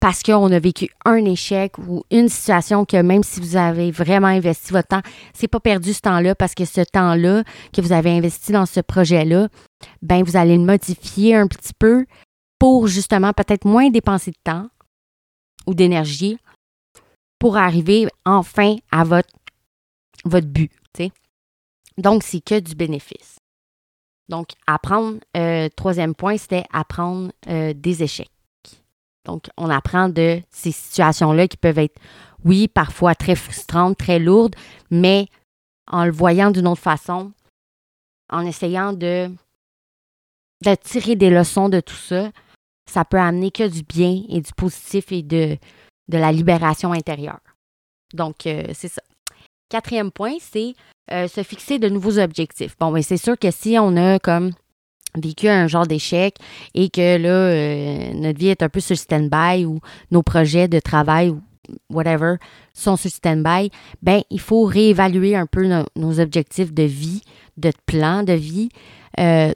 parce 0.00 0.22
qu'on 0.22 0.52
a 0.52 0.58
vécu 0.58 0.88
un 1.04 1.24
échec 1.24 1.78
ou 1.78 2.04
une 2.10 2.28
situation 2.28 2.84
que 2.84 3.00
même 3.00 3.22
si 3.22 3.40
vous 3.40 3.56
avez 3.56 3.90
vraiment 3.90 4.28
investi 4.28 4.72
votre 4.72 4.88
temps, 4.88 5.02
c'est 5.32 5.48
pas 5.48 5.60
perdu 5.60 5.92
ce 5.92 6.00
temps-là 6.00 6.34
parce 6.34 6.54
que 6.54 6.64
ce 6.64 6.82
temps-là 6.82 7.44
que 7.72 7.80
vous 7.80 7.92
avez 7.92 8.10
investi 8.10 8.52
dans 8.52 8.66
ce 8.66 8.80
projet-là, 8.80 9.48
ben 10.02 10.22
vous 10.22 10.36
allez 10.36 10.56
le 10.56 10.64
modifier 10.64 11.34
un 11.34 11.46
petit 11.46 11.72
peu 11.78 12.04
pour 12.58 12.86
justement 12.86 13.32
peut-être 13.32 13.64
moins 13.64 13.90
dépenser 13.90 14.30
de 14.30 14.38
temps 14.42 14.68
ou 15.66 15.74
d'énergie 15.74 16.38
pour 17.38 17.56
arriver 17.56 18.08
enfin 18.24 18.76
à 18.90 19.04
votre, 19.04 19.28
votre 20.24 20.46
but. 20.46 20.72
Donc, 21.98 22.22
c'est 22.22 22.40
que 22.40 22.60
du 22.60 22.74
bénéfice. 22.74 23.38
Donc, 24.28 24.48
apprendre, 24.66 25.18
euh, 25.36 25.68
troisième 25.76 26.14
point, 26.14 26.36
c'était 26.36 26.64
apprendre 26.72 27.32
euh, 27.48 27.72
des 27.74 28.02
échecs. 28.02 28.30
Donc, 29.24 29.48
on 29.56 29.70
apprend 29.70 30.08
de 30.08 30.42
ces 30.50 30.72
situations-là 30.72 31.48
qui 31.48 31.56
peuvent 31.56 31.78
être, 31.78 31.98
oui, 32.44 32.68
parfois 32.68 33.14
très 33.14 33.34
frustrantes, 33.34 33.96
très 33.96 34.18
lourdes, 34.18 34.54
mais 34.90 35.28
en 35.90 36.04
le 36.04 36.12
voyant 36.12 36.50
d'une 36.50 36.66
autre 36.66 36.82
façon, 36.82 37.32
en 38.30 38.44
essayant 38.44 38.92
de, 38.92 39.30
de 40.64 40.74
tirer 40.74 41.16
des 41.16 41.30
leçons 41.30 41.68
de 41.68 41.80
tout 41.80 41.94
ça, 41.94 42.30
ça 42.88 43.04
peut 43.04 43.18
amener 43.18 43.50
que 43.50 43.68
du 43.68 43.82
bien 43.82 44.22
et 44.28 44.40
du 44.40 44.52
positif 44.56 45.12
et 45.12 45.22
de, 45.22 45.58
de 46.08 46.18
la 46.18 46.32
libération 46.32 46.92
intérieure. 46.92 47.40
Donc, 48.14 48.46
euh, 48.46 48.64
c'est 48.72 48.88
ça. 48.88 49.02
Quatrième 49.68 50.12
point, 50.12 50.36
c'est 50.40 50.74
euh, 51.10 51.26
se 51.26 51.42
fixer 51.42 51.78
de 51.78 51.88
nouveaux 51.88 52.18
objectifs. 52.18 52.76
Bon, 52.78 52.90
mais 52.90 53.02
c'est 53.02 53.16
sûr 53.16 53.38
que 53.38 53.50
si 53.50 53.76
on 53.80 53.96
a 53.96 54.18
comme 54.18 54.52
vécu 55.16 55.48
un 55.48 55.66
genre 55.66 55.86
d'échec 55.86 56.36
et 56.74 56.88
que 56.88 57.16
là, 57.16 57.28
euh, 57.28 58.12
notre 58.14 58.38
vie 58.38 58.48
est 58.48 58.62
un 58.62 58.68
peu 58.68 58.80
sur 58.80 58.96
stand-by 58.96 59.64
ou 59.64 59.80
nos 60.10 60.22
projets 60.22 60.68
de 60.68 60.78
travail 60.78 61.30
ou 61.30 61.40
whatever 61.90 62.36
sont 62.74 62.96
sur 62.96 63.10
stand-by, 63.10 63.70
ben 64.02 64.22
il 64.30 64.38
faut 64.38 64.64
réévaluer 64.64 65.34
un 65.34 65.46
peu 65.46 65.66
nos 65.96 66.20
objectifs 66.20 66.72
de 66.72 66.84
vie, 66.84 67.22
de 67.56 67.72
plan 67.86 68.22
de 68.22 68.34
vie. 68.34 68.68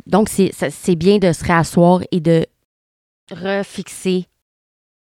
donc, 0.07 0.29
c'est 0.29 0.97
bien 0.97 1.19
de 1.19 1.33
se 1.33 1.45
réasseoir 1.45 2.01
et 2.11 2.19
de 2.19 2.47
refixer 3.31 4.27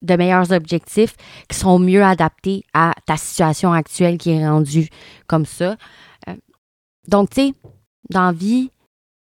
de 0.02 0.16
meilleurs 0.16 0.52
objectifs 0.52 1.16
qui 1.48 1.58
seront 1.58 1.80
mieux 1.80 2.04
adaptés 2.04 2.64
à 2.74 2.94
ta 3.06 3.18
situation 3.18 3.72
actuelle 3.74 4.18
qui 4.18 4.32
est 4.32 4.48
rendue 4.48 4.90
comme 5.28 5.46
ça. 5.46 5.78
Euh, 6.28 6.36
donc, 7.08 7.30
tu 7.32 7.42
sais, 7.42 7.54
dans 8.10 8.32
vie, 8.32 8.70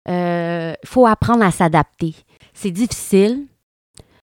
il 0.07 0.13
euh, 0.13 0.75
faut 0.85 1.07
apprendre 1.07 1.45
à 1.45 1.51
s'adapter. 1.51 2.15
C'est 2.53 2.73
difficile. 2.73 3.47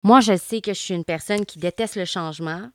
Moi, 0.04 0.22
je 0.22 0.38
sais 0.38 0.62
que 0.62 0.74
je 0.74 0.80
suis 0.80 0.94
une 0.94 1.04
personne 1.04 1.46
qui 1.46 1.58
déteste 1.58 1.96
le 1.96 2.06
changement, 2.06 2.70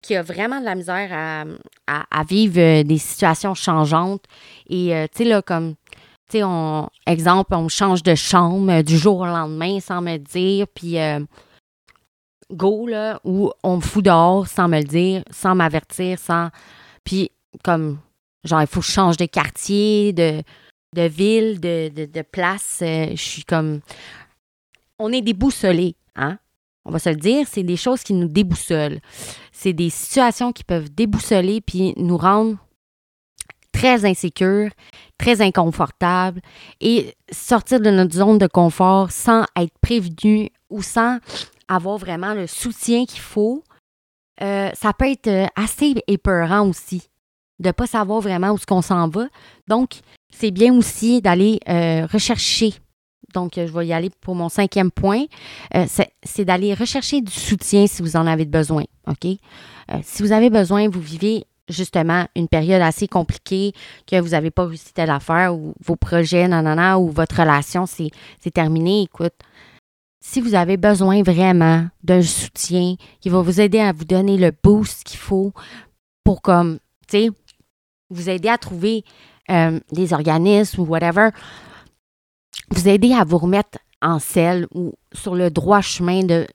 qui 0.00 0.16
a 0.16 0.22
vraiment 0.22 0.60
de 0.60 0.64
la 0.64 0.74
misère 0.74 1.56
à, 1.86 2.24
vivre 2.24 2.82
des 2.82 2.98
situations 2.98 3.54
changeantes. 3.54 4.24
Et, 4.68 4.92
tu 5.12 5.18
sais, 5.18 5.24
là, 5.24 5.42
comme, 5.42 5.74
on, 6.42 6.88
exemple, 7.06 7.54
on 7.54 7.68
change 7.68 8.02
de 8.02 8.14
chambre 8.14 8.82
du 8.82 8.96
jour 8.96 9.20
au 9.20 9.26
lendemain 9.26 9.80
sans 9.80 10.00
me 10.00 10.16
dire, 10.16 10.66
puis 10.74 10.98
go, 12.50 12.86
là, 12.86 13.20
ou 13.24 13.50
on 13.62 13.76
me 13.76 13.80
fout 13.80 14.04
dehors 14.04 14.46
sans 14.46 14.68
me 14.68 14.78
le 14.78 14.84
dire, 14.84 15.22
sans 15.30 15.54
m'avertir, 15.54 16.18
sans. 16.18 16.50
Puis, 17.04 17.30
comme, 17.62 17.98
genre, 18.44 18.62
il 18.62 18.66
faut 18.66 18.80
que 18.80 18.86
je 18.86 18.92
change 18.92 19.16
de 19.16 19.26
quartier, 19.26 20.12
de, 20.12 20.42
ville, 20.96 21.60
de, 21.60 21.88
de, 21.88 22.22
place. 22.22 22.80
Euh, 22.82 23.10
je 23.10 23.22
suis 23.22 23.44
comme. 23.44 23.80
On 24.98 25.12
est 25.12 25.22
déboussolés, 25.22 25.96
hein? 26.14 26.38
On 26.84 26.90
va 26.90 26.98
se 26.98 27.08
le 27.08 27.16
dire, 27.16 27.46
c'est 27.50 27.62
des 27.62 27.78
choses 27.78 28.02
qui 28.02 28.12
nous 28.12 28.28
déboussolent. 28.28 29.00
C'est 29.52 29.72
des 29.72 29.88
situations 29.88 30.52
qui 30.52 30.64
peuvent 30.64 30.90
déboussoler 30.90 31.62
puis 31.62 31.94
nous 31.96 32.18
rendre 32.18 32.58
très 33.72 34.04
insécures, 34.04 34.70
très 35.24 35.40
inconfortables 35.40 36.42
et 36.82 37.14
sortir 37.32 37.80
de 37.80 37.88
notre 37.88 38.14
zone 38.14 38.36
de 38.36 38.46
confort 38.46 39.10
sans 39.10 39.44
être 39.56 39.72
prévenu 39.80 40.50
ou 40.68 40.82
sans 40.82 41.18
avoir 41.66 41.96
vraiment 41.96 42.34
le 42.34 42.46
soutien 42.46 43.06
qu'il 43.06 43.20
faut, 43.22 43.64
euh, 44.42 44.68
ça 44.74 44.92
peut 44.92 45.10
être 45.10 45.28
euh, 45.28 45.46
assez 45.56 45.94
épeurant 46.08 46.68
aussi 46.68 47.08
de 47.58 47.68
ne 47.68 47.72
pas 47.72 47.86
savoir 47.86 48.20
vraiment 48.20 48.50
où 48.50 48.58
ce 48.58 48.66
qu'on 48.66 48.82
s'en 48.82 49.08
va. 49.08 49.26
Donc, 49.66 50.00
c'est 50.30 50.50
bien 50.50 50.74
aussi 50.74 51.22
d'aller 51.22 51.58
euh, 51.70 52.04
rechercher. 52.12 52.74
Donc, 53.32 53.52
je 53.56 53.62
vais 53.62 53.86
y 53.86 53.92
aller 53.94 54.10
pour 54.20 54.34
mon 54.34 54.50
cinquième 54.50 54.90
point. 54.90 55.24
c'est 55.86 56.44
d'aller 56.44 56.74
rechercher 56.74 57.22
du 57.22 57.32
soutien 57.32 57.86
si 57.86 58.02
vous 58.02 58.16
en 58.16 58.26
avez 58.26 58.44
besoin. 58.44 58.84
OK? 59.06 59.26
si 60.02 60.22
vous 60.22 60.32
avez 60.32 60.50
besoin, 60.50 60.88
vous 60.88 61.00
vivez 61.00 61.44
justement 61.68 62.26
une 62.36 62.48
période 62.48 62.82
assez 62.82 63.08
compliquée, 63.08 63.72
que 64.06 64.20
vous 64.20 64.30
n'avez 64.30 64.50
pas 64.50 64.66
réussi 64.66 64.92
telle 64.92 65.10
affaire, 65.10 65.54
ou 65.54 65.74
vos 65.84 65.96
projets, 65.96 66.48
nanana, 66.48 66.98
ou 66.98 67.10
votre 67.10 67.40
relation, 67.40 67.86
c'est 67.86 68.10
terminé. 68.52 69.02
Écoute, 69.02 69.34
si 70.20 70.40
vous 70.40 70.54
avez 70.54 70.76
besoin 70.76 71.22
vraiment 71.22 71.86
d'un 72.02 72.22
soutien 72.22 72.96
qui 73.20 73.28
va 73.28 73.40
vous 73.40 73.60
aider 73.60 73.80
à 73.80 73.92
vous 73.92 74.04
donner 74.04 74.38
le 74.38 74.52
boost 74.62 75.04
qu'il 75.04 75.18
faut 75.18 75.52
pour 76.24 76.40
comme, 76.40 76.78
tu 77.08 77.18
sais, 77.18 77.30
vous 78.10 78.30
aider 78.30 78.48
à 78.48 78.58
trouver 78.58 79.04
euh, 79.50 79.78
des 79.92 80.12
organismes 80.12 80.80
ou 80.80 80.86
whatever, 80.86 81.28
vous 82.70 82.88
aider 82.88 83.12
à 83.12 83.24
vous 83.24 83.38
remettre 83.38 83.78
en 84.00 84.18
selle 84.18 84.66
ou 84.74 84.94
sur 85.12 85.34
le 85.34 85.50
droit 85.50 85.80
chemin 85.80 86.24
de 86.24 86.46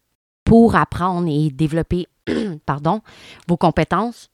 pour 0.43 0.75
apprendre 0.75 1.27
et 1.29 1.51
développer 1.51 2.07
pardon, 2.65 3.01
vos 3.47 3.57
compétences, 3.57 4.31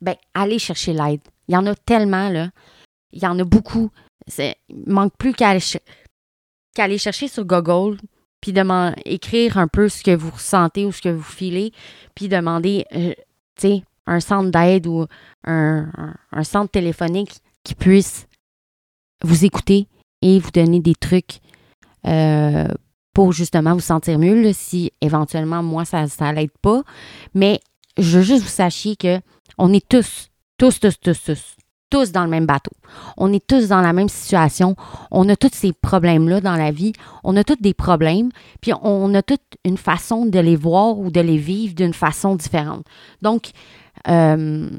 ben 0.00 0.16
allez 0.34 0.58
chercher 0.58 0.92
l'aide. 0.92 1.22
Il 1.48 1.54
y 1.54 1.56
en 1.56 1.66
a 1.66 1.74
tellement 1.74 2.28
là. 2.28 2.50
Il 3.12 3.22
y 3.22 3.26
en 3.26 3.38
a 3.38 3.44
beaucoup. 3.44 3.90
Il 4.38 4.54
manque 4.86 5.16
plus 5.16 5.32
qu'à 5.32 5.50
aller 6.78 6.98
chercher 6.98 7.28
sur 7.28 7.44
Google 7.44 7.98
puis 8.40 8.54
écrire 9.04 9.58
un 9.58 9.68
peu 9.68 9.88
ce 9.88 10.02
que 10.02 10.14
vous 10.14 10.30
ressentez 10.30 10.84
ou 10.84 10.92
ce 10.92 11.02
que 11.02 11.08
vous 11.08 11.22
filez, 11.22 11.72
puis 12.14 12.28
demander, 12.28 12.84
euh, 12.94 13.12
tu 13.56 13.68
sais, 13.68 13.82
un 14.06 14.20
centre 14.20 14.50
d'aide 14.50 14.86
ou 14.86 15.06
un, 15.44 16.14
centre 16.44 16.70
téléphonique 16.70 17.40
qui 17.64 17.74
puisse 17.74 18.26
vous 19.24 19.44
écouter 19.44 19.88
et 20.22 20.38
vous 20.38 20.50
donner 20.52 20.80
des 20.80 20.94
trucs 20.94 21.40
euh, 22.06 22.68
pour 23.12 23.32
justement 23.32 23.74
vous 23.74 23.80
sentir 23.80 24.18
mieux, 24.18 24.52
si 24.52 24.92
éventuellement, 25.00 25.62
moi, 25.62 25.84
ça 25.84 26.02
ne 26.02 26.32
l'aide 26.34 26.56
pas. 26.62 26.82
Mais 27.34 27.58
je 27.98 28.18
veux 28.18 28.24
juste 28.24 28.42
vous 28.42 28.48
sachiez 28.48 28.96
que 28.96 29.20
on 29.58 29.72
est 29.72 29.86
tous, 29.88 30.28
tous, 30.58 30.80
tous, 30.80 30.98
tous, 31.00 31.22
tous, 31.24 31.56
tous 31.90 32.12
dans 32.12 32.24
le 32.24 32.30
même 32.30 32.46
bateau. 32.46 32.72
On 33.16 33.32
est 33.32 33.46
tous 33.46 33.68
dans 33.68 33.80
la 33.80 33.92
même 33.92 34.08
situation. 34.08 34.76
On 35.10 35.28
a 35.28 35.36
tous 35.36 35.52
ces 35.52 35.72
problèmes-là 35.72 36.40
dans 36.40 36.56
la 36.56 36.70
vie. 36.70 36.92
On 37.24 37.36
a 37.36 37.44
tous 37.44 37.60
des 37.60 37.74
problèmes, 37.74 38.30
puis 38.60 38.72
on 38.82 39.14
a 39.14 39.22
toute 39.22 39.42
une 39.64 39.78
façon 39.78 40.26
de 40.26 40.38
les 40.38 40.56
voir 40.56 40.98
ou 40.98 41.10
de 41.10 41.20
les 41.20 41.38
vivre 41.38 41.74
d'une 41.74 41.94
façon 41.94 42.36
différente. 42.36 42.84
Donc, 43.22 43.50
il 44.06 44.12
euh, 44.12 44.70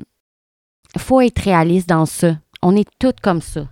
faut 0.98 1.22
être 1.22 1.40
réaliste 1.40 1.90
dans 1.90 2.06
ça. 2.06 2.38
On 2.62 2.76
est 2.76 2.88
tous 3.00 3.14
comme 3.22 3.42
ça. 3.42 3.68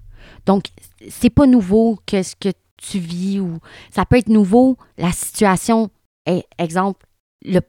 Donc, 0.45 0.65
c'est 1.09 1.29
pas 1.29 1.45
nouveau 1.45 1.99
que 2.05 2.23
ce 2.23 2.35
que 2.35 2.49
tu 2.77 2.99
vis 2.99 3.39
ou 3.39 3.59
ça 3.91 4.05
peut 4.05 4.17
être 4.17 4.29
nouveau 4.29 4.77
la 4.97 5.11
situation. 5.11 5.89
Exemple, 6.57 7.05
le 7.43 7.61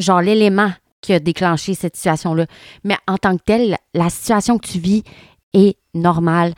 genre 0.00 0.20
l'élément 0.20 0.72
qui 1.00 1.12
a 1.12 1.20
déclenché 1.20 1.74
cette 1.74 1.96
situation-là. 1.96 2.46
Mais 2.84 2.96
en 3.06 3.16
tant 3.16 3.36
que 3.36 3.42
telle, 3.44 3.76
la 3.94 4.10
situation 4.10 4.58
que 4.58 4.66
tu 4.66 4.78
vis 4.78 5.02
est 5.52 5.76
normale. 5.94 6.54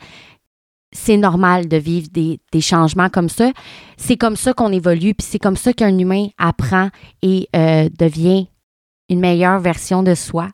C'est 0.91 1.17
normal 1.17 1.67
de 1.67 1.77
vivre 1.77 2.07
des, 2.11 2.39
changements 2.61 3.09
comme 3.09 3.29
ça. 3.29 3.51
C'est 3.97 4.17
comme 4.17 4.35
ça 4.35 4.53
qu'on 4.53 4.71
évolue, 4.71 5.15
puis 5.15 5.27
c'est 5.27 5.39
comme 5.39 5.57
ça 5.57 5.73
qu'un 5.73 5.97
humain 5.97 6.27
apprend 6.37 6.89
et 7.23 7.49
euh, 7.55 7.89
devient 7.97 8.47
une 9.09 9.19
meilleure 9.19 9.59
version 9.59 10.03
de 10.03 10.13
soi. 10.13 10.49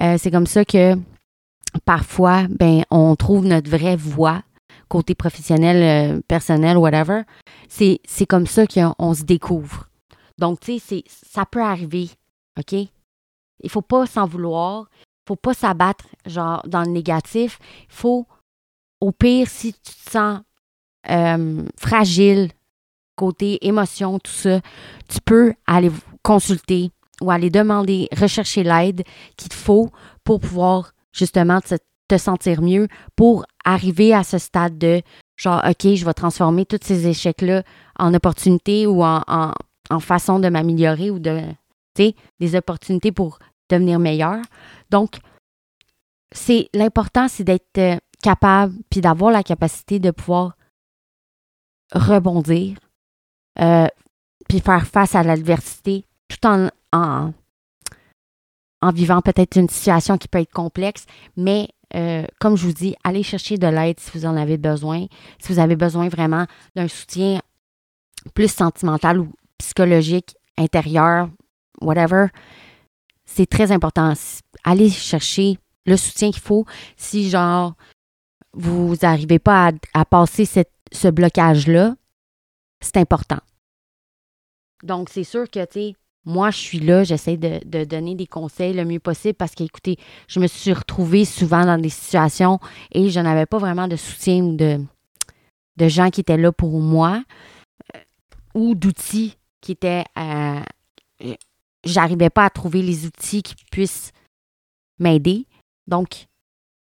Euh, 0.00 0.16
c'est 0.18 0.32
comme 0.32 0.46
ça 0.46 0.64
que 0.64 0.94
parfois, 1.84 2.46
ben, 2.48 2.82
on 2.90 3.14
trouve 3.14 3.46
notre 3.46 3.70
vraie 3.70 3.96
voie, 3.96 4.42
côté 4.88 5.14
professionnel, 5.14 6.16
euh, 6.16 6.20
personnel, 6.26 6.76
whatever. 6.76 7.22
C'est, 7.68 8.00
c'est 8.04 8.26
comme 8.26 8.46
ça 8.46 8.66
qu'on 8.66 9.14
se 9.14 9.22
découvre. 9.22 9.88
Donc, 10.42 10.58
tu 10.58 10.80
sais, 10.80 11.04
ça 11.06 11.46
peut 11.46 11.62
arriver, 11.62 12.10
OK? 12.58 12.72
Il 12.72 13.70
faut 13.70 13.80
pas 13.80 14.06
s'en 14.06 14.26
vouloir. 14.26 14.88
Il 14.90 15.28
faut 15.28 15.36
pas 15.36 15.54
s'abattre 15.54 16.04
dans 16.26 16.82
le 16.82 16.90
négatif. 16.90 17.60
Il 17.84 17.94
faut, 17.94 18.26
au 19.00 19.12
pire, 19.12 19.46
si 19.46 19.72
tu 19.72 19.94
te 19.94 20.10
sens 20.10 20.40
euh, 21.08 21.62
fragile, 21.78 22.50
côté 23.14 23.64
émotion, 23.64 24.18
tout 24.18 24.32
ça, 24.32 24.60
tu 25.08 25.20
peux 25.24 25.54
aller 25.64 25.92
consulter 26.24 26.90
ou 27.20 27.30
aller 27.30 27.48
demander, 27.48 28.08
rechercher 28.10 28.64
l'aide 28.64 29.04
qu'il 29.36 29.48
te 29.48 29.54
faut 29.54 29.90
pour 30.24 30.40
pouvoir 30.40 30.90
justement 31.12 31.60
te, 31.60 31.76
sentir 32.18 32.62
mieux, 32.62 32.88
pour 33.14 33.46
arriver 33.64 34.12
à 34.12 34.24
ce 34.24 34.38
stade 34.38 34.76
de 34.76 35.02
genre, 35.36 35.62
OK, 35.64 35.94
je 35.94 36.04
vais 36.04 36.14
transformer 36.14 36.66
tous 36.66 36.80
ces 36.82 37.06
échecs-là 37.06 37.62
en 37.96 38.12
opportunités 38.12 38.88
ou 38.88 39.04
en, 39.04 39.22
en 39.92 40.00
façon 40.00 40.38
de 40.38 40.48
m'améliorer 40.48 41.10
ou 41.10 41.18
de, 41.18 41.42
des 41.96 42.56
opportunités 42.56 43.12
pour 43.12 43.38
devenir 43.68 43.98
meilleur. 43.98 44.38
Donc, 44.90 45.18
c'est 46.32 46.68
l'important, 46.74 47.28
c'est 47.28 47.44
d'être 47.44 47.78
euh, 47.78 47.96
capable, 48.22 48.74
puis 48.90 49.00
d'avoir 49.00 49.30
la 49.30 49.42
capacité 49.42 49.98
de 49.98 50.10
pouvoir 50.10 50.56
rebondir, 51.92 52.78
euh, 53.60 53.86
puis 54.48 54.60
faire 54.60 54.86
face 54.86 55.14
à 55.14 55.22
l'adversité, 55.22 56.06
tout 56.28 56.46
en, 56.46 56.68
en, 56.92 57.32
en 58.80 58.90
vivant 58.90 59.20
peut-être 59.20 59.56
une 59.56 59.68
situation 59.68 60.16
qui 60.16 60.28
peut 60.28 60.40
être 60.40 60.52
complexe, 60.52 61.04
mais 61.36 61.68
euh, 61.94 62.24
comme 62.40 62.56
je 62.56 62.66
vous 62.66 62.72
dis, 62.72 62.96
allez 63.04 63.22
chercher 63.22 63.58
de 63.58 63.66
l'aide 63.66 64.00
si 64.00 64.10
vous 64.14 64.24
en 64.24 64.36
avez 64.36 64.56
besoin, 64.56 65.06
si 65.38 65.52
vous 65.52 65.58
avez 65.58 65.76
besoin 65.76 66.08
vraiment 66.08 66.46
d'un 66.74 66.88
soutien 66.88 67.40
plus 68.34 68.50
sentimental 68.50 69.18
ou 69.18 69.32
psychologique, 69.62 70.36
intérieur, 70.58 71.28
whatever 71.80 72.26
c'est 73.32 73.46
très 73.46 73.72
important. 73.72 74.12
Allez 74.64 74.90
chercher 74.90 75.58
le 75.86 75.96
soutien 75.96 76.30
qu'il 76.30 76.42
faut 76.42 76.64
si, 76.96 77.30
genre, 77.30 77.74
vous 78.52 78.94
n'arrivez 79.02 79.38
pas 79.38 79.72
à, 79.94 80.04
passer 80.04 80.44
ce 80.44 81.08
blocage-là. 81.08 81.96
C'est 82.80 82.98
important. 82.98 83.38
Donc, 84.82 85.08
c'est 85.08 85.24
sûr 85.24 85.48
que, 85.48 85.64
tu 85.64 85.72
sais, 85.72 85.94
moi, 86.24 86.50
je 86.50 86.58
suis 86.58 86.78
là, 86.78 87.04
j'essaie 87.04 87.36
de, 87.36 87.84
donner 87.84 88.14
des 88.14 88.26
conseils 88.26 88.74
le 88.74 88.84
mieux 88.84 89.00
possible 89.00 89.34
parce 89.34 89.54
que, 89.54 89.64
écoutez, 89.64 89.96
je 90.28 90.38
me 90.38 90.46
suis 90.46 90.72
retrouvée 90.72 91.24
souvent 91.24 91.64
dans 91.64 91.78
des 91.78 91.88
situations 91.88 92.58
et 92.92 93.10
je 93.10 93.20
n'avais 93.20 93.46
pas 93.46 93.58
vraiment 93.58 93.88
de 93.88 93.96
soutien 93.96 94.42
ou 94.42 94.56
de, 94.56 94.80
de 95.76 95.88
gens 95.88 96.10
qui 96.10 96.20
étaient 96.20 96.36
là 96.36 96.52
pour 96.52 96.80
moi 96.80 97.22
euh, 97.96 98.00
ou 98.54 98.74
d'outils 98.74 99.36
qui 99.62 99.72
étaient 99.72 100.04
euh, 100.18 100.60
j'arrivais 101.84 102.30
pas 102.30 102.44
à 102.44 102.50
trouver 102.50 102.82
les 102.82 103.06
outils 103.06 103.42
qui 103.42 103.54
puissent 103.70 104.12
m'aider. 104.98 105.46
Donc, 105.86 106.26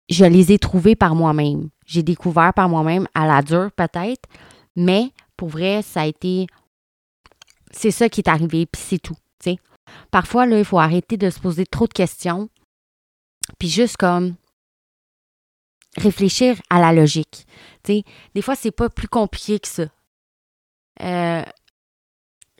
je 0.09 0.25
les 0.25 0.51
ai 0.51 0.59
trouvés 0.59 0.95
par 0.95 1.15
moi-même. 1.15 1.69
J'ai 1.85 2.03
découvert 2.03 2.53
par 2.53 2.69
moi-même 2.69 3.07
à 3.13 3.27
la 3.27 3.41
dure 3.41 3.71
peut-être, 3.71 4.27
mais 4.75 5.11
pour 5.37 5.49
vrai, 5.49 5.81
ça 5.81 6.01
a 6.01 6.05
été. 6.07 6.47
C'est 7.71 7.91
ça 7.91 8.09
qui 8.09 8.21
est 8.21 8.29
arrivé, 8.29 8.65
puis 8.65 8.81
c'est 8.81 8.99
tout. 8.99 9.15
Parfois, 10.09 10.45
là, 10.45 10.59
il 10.59 10.65
faut 10.65 10.79
arrêter 10.79 11.17
de 11.17 11.29
se 11.29 11.39
poser 11.39 11.65
trop 11.65 11.87
de 11.87 11.93
questions, 11.93 12.49
puis 13.59 13.69
juste 13.69 13.97
comme 13.97 14.35
réfléchir 15.97 16.61
à 16.69 16.79
la 16.79 16.93
logique. 16.93 17.45
des 17.85 18.41
fois, 18.41 18.55
c'est 18.55 18.71
pas 18.71 18.89
plus 18.89 19.07
compliqué 19.07 19.59
que 19.59 19.67
ça. 19.67 19.83
Euh, 21.01 21.43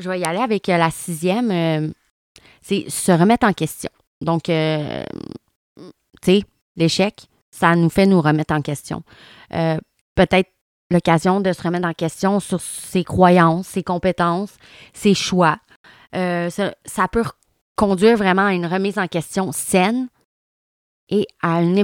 je 0.02 0.10
vais 0.10 0.20
y 0.20 0.26
aller 0.26 0.40
avec 0.40 0.68
la 0.68 0.92
sixième. 0.92 1.52
Euh, 1.52 1.90
c'est 2.62 2.90
se 2.90 3.12
remettre 3.12 3.48
en 3.48 3.54
question. 3.54 3.90
Donc, 4.22 4.50
euh, 4.50 5.04
tu 5.78 5.92
sais, 6.24 6.44
l'échec, 6.76 7.28
ça 7.50 7.76
nous 7.76 7.90
fait 7.90 8.06
nous 8.06 8.22
remettre 8.22 8.54
en 8.54 8.62
question. 8.62 9.04
Euh, 9.54 9.78
peut-être 10.16 10.50
l'occasion 10.92 11.42
de 11.42 11.54
se 11.54 11.62
remettre 11.62 11.88
en 11.88 11.94
question 11.94 12.40
sur 12.40 12.62
ses 12.62 13.04
croyances, 13.04 13.68
ses 13.68 13.84
compétences, 13.84 14.54
ses 14.94 15.14
choix. 15.14 15.58
Euh, 16.16 16.50
ça, 16.50 17.08
peut 17.08 17.24
conduire 17.76 18.18
vraiment 18.18 18.46
à 18.46 18.54
une 18.54 18.66
remise 18.66 19.00
en 19.00 19.08
question 19.08 19.52
saine 19.52 20.08
et 21.10 21.26
à 21.42 21.62
une 21.62 21.78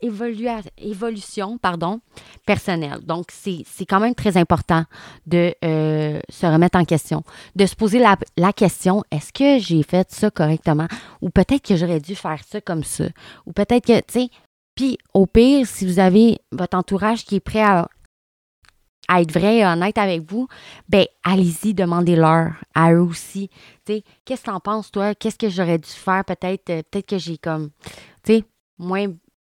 évolution 0.00 1.58
pardon, 1.58 2.00
personnelle. 2.46 3.00
Donc, 3.04 3.26
c'est 3.30 3.64
quand 3.86 4.00
même 4.00 4.14
très 4.14 4.36
important 4.36 4.84
de 5.26 5.54
euh, 5.64 6.20
se 6.28 6.46
remettre 6.46 6.78
en 6.78 6.84
question, 6.84 7.22
de 7.56 7.66
se 7.66 7.74
poser 7.74 7.98
la, 7.98 8.16
la 8.36 8.52
question, 8.52 9.02
est-ce 9.10 9.32
que 9.32 9.58
j'ai 9.58 9.82
fait 9.82 10.10
ça 10.10 10.30
correctement? 10.30 10.88
Ou 11.20 11.30
peut-être 11.30 11.62
que 11.66 11.76
j'aurais 11.76 12.00
dû 12.00 12.14
faire 12.14 12.40
ça 12.46 12.60
comme 12.60 12.84
ça. 12.84 13.04
Ou 13.46 13.52
peut-être 13.52 13.86
que, 13.86 13.98
tu 14.00 14.20
sais, 14.20 14.30
puis 14.74 14.98
au 15.12 15.26
pire, 15.26 15.66
si 15.66 15.84
vous 15.86 15.98
avez 15.98 16.38
votre 16.52 16.76
entourage 16.76 17.24
qui 17.24 17.36
est 17.36 17.40
prêt 17.40 17.62
à 17.62 17.88
à 19.08 19.22
être 19.22 19.32
vrai 19.32 19.56
et 19.56 19.66
honnête 19.66 19.96
avec 19.96 20.30
vous, 20.30 20.46
ben 20.88 21.06
allez-y, 21.24 21.72
demandez-leur 21.72 22.52
à 22.74 22.92
eux 22.92 23.00
aussi. 23.00 23.48
Tu 23.86 24.02
qu'est-ce 24.24 24.42
que 24.42 24.50
t'en 24.50 24.60
penses, 24.60 24.90
toi? 24.90 25.14
Qu'est-ce 25.14 25.38
que 25.38 25.48
j'aurais 25.48 25.78
dû 25.78 25.88
faire? 25.88 26.24
Peut-être 26.24 26.70
euh, 26.70 26.82
peut-être 26.90 27.06
que 27.06 27.18
j'ai 27.18 27.38
comme, 27.38 27.70
tu 28.22 28.34
sais, 28.34 28.44
moi, 28.78 28.98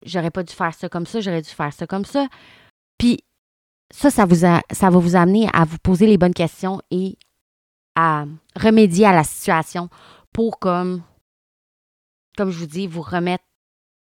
j'aurais 0.06 0.32
pas 0.32 0.44
dû 0.44 0.54
faire 0.54 0.74
ça 0.74 0.90
comme 0.90 1.06
ça, 1.06 1.20
j'aurais 1.20 1.42
dû 1.42 1.50
faire 1.50 1.74
ça 1.74 1.88
comme 1.88 2.06
ça. 2.06 2.28
Puis 2.98 3.24
ça, 3.94 4.10
ça, 4.10 4.26
vous 4.26 4.36
ça 4.36 4.90
va 4.90 4.98
vous 5.00 5.16
amener 5.16 5.48
à 5.54 5.66
vous 5.66 5.78
poser 5.78 6.08
les 6.08 6.18
bonnes 6.18 6.34
questions 6.34 6.82
et 6.92 7.18
à 7.96 8.26
remédier 8.56 9.06
à 9.06 9.14
la 9.14 9.24
situation 9.24 9.90
pour, 10.34 10.60
comme, 10.60 11.02
comme 12.38 12.52
je 12.52 12.60
vous 12.60 12.66
dis, 12.66 12.88
vous 12.88 13.02
remettre 13.02 13.44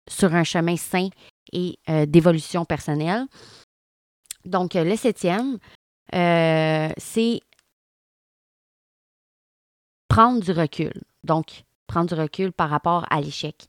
sur 0.09 0.33
un 0.35 0.43
chemin 0.43 0.77
sain 0.77 1.09
et 1.51 1.77
euh, 1.89 2.05
d'évolution 2.05 2.65
personnelle. 2.65 3.25
Donc, 4.45 4.73
le 4.73 4.95
septième, 4.95 5.57
euh, 6.13 6.89
c'est 6.97 7.41
prendre 10.07 10.41
du 10.41 10.51
recul. 10.51 10.93
Donc, 11.23 11.63
prendre 11.87 12.13
du 12.13 12.19
recul 12.19 12.51
par 12.51 12.69
rapport 12.69 13.05
à 13.09 13.21
l'échec. 13.21 13.67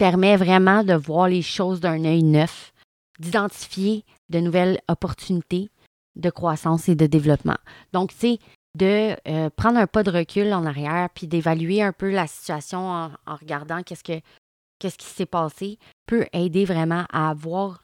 Permet 0.00 0.38
vraiment 0.38 0.82
de 0.82 0.94
voir 0.94 1.28
les 1.28 1.42
choses 1.42 1.80
d'un 1.80 2.06
œil 2.06 2.22
neuf, 2.22 2.72
d'identifier 3.18 4.06
de 4.30 4.40
nouvelles 4.40 4.80
opportunités 4.88 5.68
de 6.16 6.30
croissance 6.30 6.88
et 6.88 6.94
de 6.94 7.04
développement. 7.04 7.58
Donc, 7.92 8.10
c'est 8.16 8.38
de 8.78 9.14
euh, 9.28 9.50
prendre 9.50 9.78
un 9.78 9.86
pas 9.86 10.02
de 10.02 10.10
recul 10.10 10.54
en 10.54 10.64
arrière, 10.64 11.10
puis 11.14 11.26
d'évaluer 11.26 11.82
un 11.82 11.92
peu 11.92 12.10
la 12.10 12.26
situation 12.26 12.88
en, 12.88 13.10
en 13.26 13.36
regardant 13.36 13.82
qu'est-ce 13.82 14.02
que 14.02 14.22
qu'est-ce 14.78 14.96
qui 14.96 15.06
s'est 15.06 15.26
passé, 15.26 15.78
peut 16.06 16.26
aider 16.32 16.64
vraiment 16.64 17.04
à 17.12 17.34
voir 17.34 17.82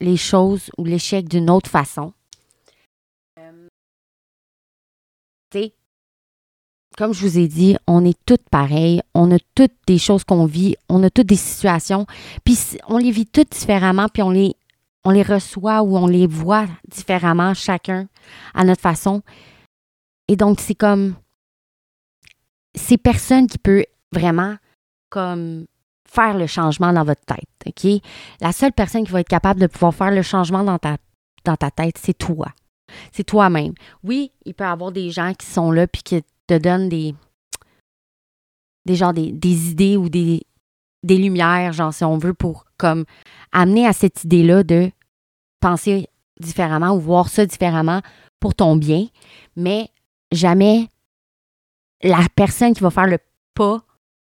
les 0.00 0.18
choses 0.18 0.70
ou 0.76 0.84
l'échec 0.84 1.26
d'une 1.26 1.48
autre 1.48 1.70
façon. 1.70 2.12
Euh, 3.40 3.68
comme 6.98 7.14
je 7.14 7.24
vous 7.24 7.38
ai 7.38 7.46
dit, 7.46 7.76
on 7.86 8.04
est 8.04 8.18
toutes 8.26 8.48
pareilles, 8.50 9.02
on 9.14 9.30
a 9.30 9.38
toutes 9.54 9.76
des 9.86 9.98
choses 9.98 10.24
qu'on 10.24 10.46
vit, 10.46 10.74
on 10.88 11.00
a 11.04 11.10
toutes 11.10 11.28
des 11.28 11.36
situations, 11.36 12.06
puis 12.44 12.58
on 12.88 12.98
les 12.98 13.12
vit 13.12 13.24
toutes 13.24 13.52
différemment, 13.52 14.08
puis 14.12 14.20
on 14.24 14.30
les, 14.30 14.56
on 15.04 15.10
les 15.10 15.22
reçoit 15.22 15.82
ou 15.82 15.96
on 15.96 16.08
les 16.08 16.26
voit 16.26 16.66
différemment, 16.88 17.54
chacun 17.54 18.08
à 18.52 18.64
notre 18.64 18.80
façon. 18.80 19.22
Et 20.26 20.34
donc, 20.34 20.58
c'est 20.58 20.74
comme, 20.74 21.14
c'est 22.74 22.98
personne 22.98 23.46
qui 23.46 23.58
peut 23.58 23.84
vraiment 24.12 24.56
comme 25.08 25.66
faire 26.04 26.36
le 26.36 26.48
changement 26.48 26.92
dans 26.92 27.04
votre 27.04 27.24
tête. 27.24 27.48
OK? 27.64 28.02
La 28.40 28.50
seule 28.50 28.72
personne 28.72 29.04
qui 29.04 29.12
va 29.12 29.20
être 29.20 29.28
capable 29.28 29.60
de 29.60 29.68
pouvoir 29.68 29.94
faire 29.94 30.10
le 30.10 30.22
changement 30.22 30.64
dans 30.64 30.78
ta, 30.78 30.96
dans 31.44 31.56
ta 31.56 31.70
tête, 31.70 31.96
c'est 31.96 32.18
toi. 32.18 32.48
C'est 33.12 33.22
toi-même. 33.24 33.74
Oui, 34.02 34.32
il 34.44 34.54
peut 34.54 34.64
y 34.64 34.66
avoir 34.66 34.90
des 34.90 35.10
gens 35.10 35.32
qui 35.34 35.46
sont 35.46 35.70
là 35.70 35.86
puis 35.86 36.02
qui 36.02 36.16
te 36.48 36.58
donnent 36.58 36.88
des, 36.88 37.14
des, 38.86 38.96
genre 38.96 39.12
des, 39.12 39.70
idées 39.70 39.96
ou 39.96 40.08
des, 40.08 40.42
des 41.04 41.18
lumières, 41.18 41.72
genre 41.72 41.94
si 41.94 42.02
on 42.04 42.18
veut, 42.18 42.34
pour 42.34 42.64
comme 42.76 43.04
amener 43.52 43.86
à 43.86 43.92
cette 43.92 44.24
idée-là 44.24 44.64
de 44.64 44.90
penser 45.60 46.08
différemment 46.40 46.92
ou 46.94 47.00
voir 47.00 47.28
ça 47.28 47.46
différemment 47.46 48.00
pour 48.40 48.54
ton 48.54 48.76
bien, 48.76 49.06
mais 49.56 49.90
jamais 50.32 50.88
la 52.02 52.26
personne 52.34 52.74
qui 52.74 52.82
va 52.82 52.90
faire 52.90 53.06
le 53.06 53.18
pas 53.54 53.82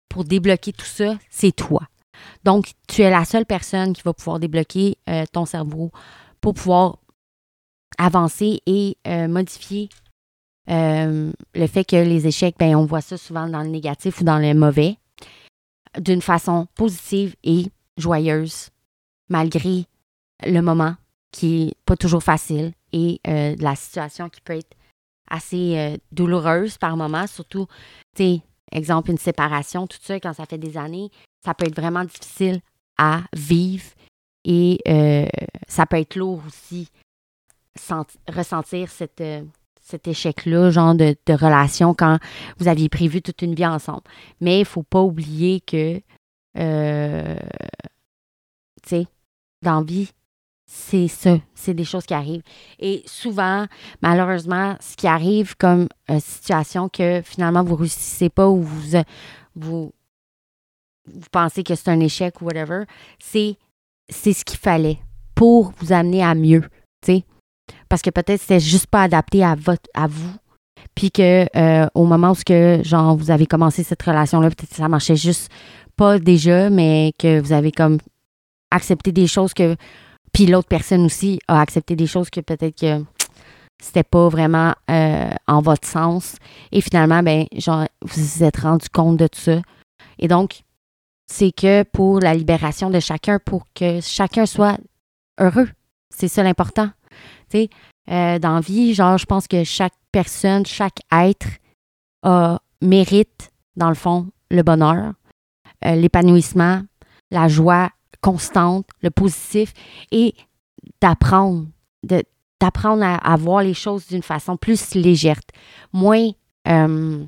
pour 0.08 0.24
débloquer 0.24 0.72
tout 0.72 0.85
ça, 0.85 1.18
c'est 1.30 1.52
toi. 1.52 1.80
Donc, 2.44 2.72
tu 2.87 3.00
es 3.02 3.11
la 3.11 3.24
seule 3.24 3.46
personne 3.46 3.94
qui 3.94 4.02
va 4.02 4.12
pouvoir 4.12 4.38
débloquer 4.38 4.98
euh, 5.08 5.24
ton 5.32 5.46
cerveau 5.46 5.90
pour 6.40 6.52
pouvoir 6.54 6.98
avancer 7.98 8.61
et 8.66 8.98
euh, 9.06 9.28
modifier 9.28 9.88
euh, 10.70 11.33
le 11.55 11.66
fait 11.66 11.85
que 11.85 11.96
les 11.96 12.27
échecs, 12.27 12.57
ben, 12.59 12.77
on 12.77 12.85
voit 12.85 13.01
ça 13.01 13.16
souvent 13.16 13.48
dans 13.48 13.62
le 13.62 13.68
négatif 13.68 14.20
ou 14.20 14.25
dans 14.25 14.38
le 14.38 14.55
mauvais, 14.55 14.96
d'une 15.98 16.22
façon 16.22 16.66
positive 16.75 17.35
et 17.44 17.66
joyeuse, 17.96 18.70
malgré 19.29 19.85
le 20.44 20.61
moment 20.61 20.94
qui 21.31 21.66
n'est 21.66 21.72
pas 21.87 21.96
toujours 21.96 22.22
facile 22.22 22.72
et 22.92 23.20
la 23.25 23.75
situation 23.75 24.29
qui 24.29 24.40
peut 24.40 24.57
être 24.57 24.77
assez 25.31 25.98
douloureuse 26.11 26.79
par 26.79 26.96
moment, 26.96 27.27
surtout, 27.27 27.66
tu 28.14 28.22
sais, 28.22 28.42
exemple, 28.72 29.11
une 29.11 29.18
séparation, 29.18 29.87
tout 29.87 29.98
ça, 30.01 30.18
quand 30.18 30.33
ça 30.33 30.46
fait 30.46 30.59
des 30.59 30.77
années, 30.77 31.11
ça 31.44 31.55
peut 31.55 31.66
être 31.66 31.77
vraiment 31.77 32.05
difficile 32.05 32.61
à 32.98 33.22
vivre 33.33 33.85
et 34.44 34.79
euh, 34.88 35.27
ça 35.68 35.87
peut 35.87 35.98
être 35.98 36.16
lourd 36.16 36.42
aussi, 36.46 36.88
ressentir 38.29 38.90
cette, 38.90 39.20
euh, 39.20 39.42
cet 39.92 40.09
échec-là, 40.09 40.70
genre 40.70 40.94
de, 40.94 41.14
relation 41.28 41.94
quand 41.94 42.18
vous 42.59 42.68
aviez 42.68 42.88
prévu 42.88 43.20
toute 43.20 43.42
une 43.42 43.55
vie 43.55 43.66
ensemble. 43.66 44.02
Mais 44.40 44.57
il 44.57 44.61
ne 44.61 44.66
faut 44.66 44.83
pas 44.83 45.02
oublier 45.02 45.61
que, 45.61 46.00
euh, 46.59 47.37
tu 48.83 48.88
sais, 48.88 49.07
dans 49.61 49.83
vie, 49.83 50.09
c'est 50.66 51.09
ça, 51.09 51.38
c'est 51.55 51.74
des 51.74 51.85
choses 51.85 52.07
qui 52.07 52.14
arrivent. 52.14 52.42
Et 52.78 53.02
souvent, 53.05 53.66
malheureusement, 54.00 54.76
ce 54.81 54.96
qui 54.96 55.07
arrive 55.07 55.57
comme 55.57 55.88
euh, 56.11 56.18
situation 56.20 56.88
que 56.88 57.20
finalement 57.22 57.62
vous 57.62 57.74
ne 57.74 57.81
réussissez 57.81 58.31
pas 58.31 58.48
ou 58.48 58.62
vous, 58.62 58.96
euh, 58.96 59.02
vous, 59.55 59.92
pensez 61.31 61.62
que 61.62 61.74
c'est 61.74 61.90
un 61.90 62.00
échec 62.00 62.40
ou 62.40 62.46
whatever, 62.46 62.85
c'est, 63.18 63.57
c'est 64.09 64.33
ce 64.33 64.44
qu'il 64.44 64.59
fallait 64.59 64.98
pour 65.35 65.72
vous 65.78 65.92
amener 65.92 66.24
à 66.24 66.35
mieux, 66.35 66.62
tu 67.02 67.12
sais. 67.12 67.24
Parce 67.88 68.03
que 68.03 68.11
peut-être 68.11 68.40
c'était 68.40 68.61
juste 68.61 68.87
pas 68.87 69.03
adapté 69.03 69.44
à, 69.44 69.55
votre, 69.55 69.88
à 69.94 70.07
vous. 70.07 70.35
Puis 70.94 71.11
que 71.11 71.46
euh, 71.57 71.87
au 71.94 72.05
moment 72.05 72.33
où 72.33 72.35
que, 72.35 72.81
genre, 72.83 73.16
vous 73.16 73.31
avez 73.31 73.46
commencé 73.46 73.83
cette 73.83 74.03
relation-là, 74.03 74.51
peut-être 74.51 74.75
ça 74.75 74.88
marchait 74.88 75.16
juste 75.16 75.51
pas 75.96 76.18
déjà, 76.18 76.70
mais 76.70 77.12
que 77.18 77.40
vous 77.40 77.53
avez 77.53 77.72
comme 77.72 77.98
accepté 78.70 79.12
des 79.12 79.27
choses 79.27 79.55
que 79.55 79.77
puis 80.33 80.46
l'autre 80.46 80.68
personne 80.68 81.05
aussi 81.05 81.38
a 81.46 81.61
accepté 81.61 81.94
des 81.94 82.07
choses 82.07 82.31
que 82.31 82.40
peut-être 82.40 82.79
que 82.81 83.05
c'était 83.83 84.03
pas 84.03 84.29
vraiment 84.29 84.75
euh, 84.90 85.31
en 85.46 85.61
votre 85.61 85.87
sens. 85.87 86.37
Et 86.70 86.81
finalement, 86.81 87.22
ben, 87.22 87.46
genre, 87.57 87.87
vous 88.01 88.22
vous 88.22 88.42
êtes 88.42 88.59
rendu 88.59 88.88
compte 88.88 89.18
de 89.18 89.27
tout 89.27 89.40
ça. 89.40 89.61
Et 90.18 90.29
donc, 90.29 90.62
c'est 91.27 91.53
que 91.53 91.83
pour 91.83 92.20
la 92.20 92.35
libération 92.35 92.90
de 92.90 93.01
chacun, 93.01 93.38
pour 93.44 93.66
que 93.75 94.01
chacun 94.01 94.46
soit 94.46 94.79
heureux. 95.38 95.68
C'est 96.14 96.29
ça 96.29 96.42
l'important. 96.42 96.90
Tu 97.52 97.68
euh, 98.10 98.38
vie, 98.60 98.94
genre, 98.94 99.18
je 99.18 99.26
pense 99.26 99.46
que 99.46 99.62
chaque 99.64 99.94
personne, 100.10 100.66
chaque 100.66 101.00
être 101.12 101.46
mérite, 102.80 103.50
dans 103.76 103.88
le 103.88 103.94
fond, 103.94 104.28
le 104.50 104.62
bonheur, 104.62 105.14
euh, 105.84 105.94
l'épanouissement, 105.94 106.82
la 107.30 107.48
joie, 107.48 107.90
constante, 108.20 108.86
le 109.02 109.10
positif 109.10 109.72
et 110.10 110.34
d'apprendre, 111.00 111.66
d'apprendre 112.60 113.04
à, 113.04 113.36
voir 113.36 113.62
les 113.62 113.74
choses 113.74 114.06
d'une 114.06 114.22
façon 114.22 114.56
plus 114.56 114.94
légère, 114.94 115.40
moins, 115.92 116.30
euh, 116.68 117.24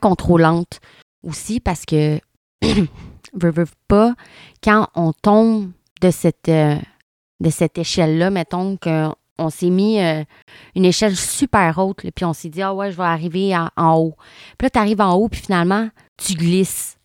contrôlante 0.00 0.80
aussi 1.22 1.60
parce 1.60 1.84
que, 1.86 2.18
veux, 2.62 3.50
veux 3.50 3.66
pas, 3.88 4.14
quand 4.62 4.88
on 4.94 5.12
tombe 5.12 5.70
de 6.02 6.10
cette, 6.10 6.50
de 7.40 7.50
cette 7.50 7.78
échelle-là, 7.78 8.30
mettons 8.30 8.76
qu'on 8.76 9.50
s'est 9.50 9.70
mis 9.70 10.00
euh, 10.00 10.24
une 10.74 10.84
échelle 10.84 11.16
super 11.16 11.78
haute, 11.78 12.02
puis 12.14 12.24
on 12.24 12.32
s'est 12.32 12.48
dit, 12.48 12.62
ah 12.62 12.74
ouais, 12.74 12.90
je 12.90 12.96
vais 12.96 13.02
arriver 13.02 13.54
en, 13.56 13.94
haut. 13.94 14.14
Puis 14.58 14.66
là, 14.66 14.70
tu 14.70 14.78
arrives 14.78 15.00
en 15.00 15.14
haut, 15.14 15.28
puis 15.28 15.40
finalement, 15.40 15.88
tu 16.16 16.34
glisses, 16.34 16.98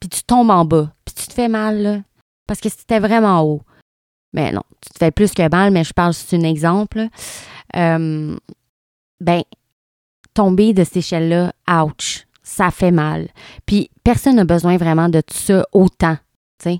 puis 0.00 0.08
tu 0.08 0.22
tombes 0.22 0.50
en 0.50 0.64
bas, 0.64 0.92
puis 1.04 1.14
tu 1.14 1.26
te 1.26 1.32
fais 1.32 1.48
mal, 1.48 2.04
parce 2.46 2.60
que 2.60 2.68
c'était 2.68 3.00
vraiment 3.00 3.40
haut. 3.42 3.62
Mais 4.34 4.52
non, 4.52 4.62
tu 4.80 4.90
te 4.90 4.98
fais 4.98 5.10
plus 5.10 5.32
que 5.32 5.48
mal, 5.50 5.72
mais 5.72 5.84
je 5.84 5.92
parle, 5.92 6.14
c'est 6.14 6.36
un 6.36 6.42
exemple. 6.42 7.06
Euh, 7.76 8.36
ben, 9.20 9.42
tomber 10.34 10.72
de 10.72 10.84
cette 10.84 10.98
échelle-là, 10.98 11.52
ouch, 11.68 12.26
ça 12.42 12.70
fait 12.70 12.90
mal. 12.90 13.28
Puis 13.66 13.90
personne 14.04 14.36
n'a 14.36 14.44
besoin 14.44 14.76
vraiment 14.76 15.08
de 15.08 15.20
tout 15.20 15.36
ça 15.36 15.66
autant, 15.72 16.16
tu. 16.62 16.78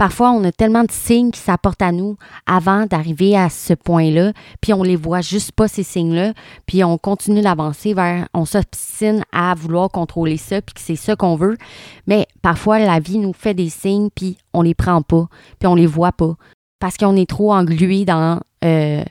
Parfois, 0.00 0.30
on 0.30 0.42
a 0.44 0.50
tellement 0.50 0.84
de 0.84 0.90
signes 0.90 1.30
qui 1.30 1.40
s'apportent 1.40 1.82
à 1.82 1.92
nous 1.92 2.16
avant 2.46 2.86
d'arriver 2.86 3.36
à 3.36 3.50
ce 3.50 3.74
point-là, 3.74 4.32
puis 4.62 4.72
on 4.72 4.82
les 4.82 4.96
voit 4.96 5.20
juste 5.20 5.52
pas, 5.52 5.68
ces 5.68 5.82
signes-là, 5.82 6.32
puis 6.64 6.82
on 6.82 6.96
continue 6.96 7.42
d'avancer 7.42 7.92
vers, 7.92 8.26
on 8.32 8.46
s'obstine 8.46 9.22
à 9.30 9.54
vouloir 9.54 9.90
contrôler 9.90 10.38
ça, 10.38 10.62
puis 10.62 10.72
que 10.72 10.80
c'est 10.80 10.96
ça 10.96 11.16
qu'on 11.16 11.36
veut. 11.36 11.58
Mais 12.06 12.26
parfois, 12.40 12.78
la 12.78 12.98
vie 12.98 13.18
nous 13.18 13.34
fait 13.34 13.52
des 13.52 13.68
signes, 13.68 14.08
puis 14.08 14.38
on 14.54 14.62
les 14.62 14.72
prend 14.72 15.02
pas, 15.02 15.28
puis 15.58 15.66
on 15.66 15.74
les 15.74 15.84
voit 15.84 16.12
pas, 16.12 16.34
parce 16.78 16.96
qu'on 16.96 17.16
est 17.16 17.28
trop 17.28 17.52
englué 17.52 18.06
dans 18.06 18.40
euh, 18.64 19.04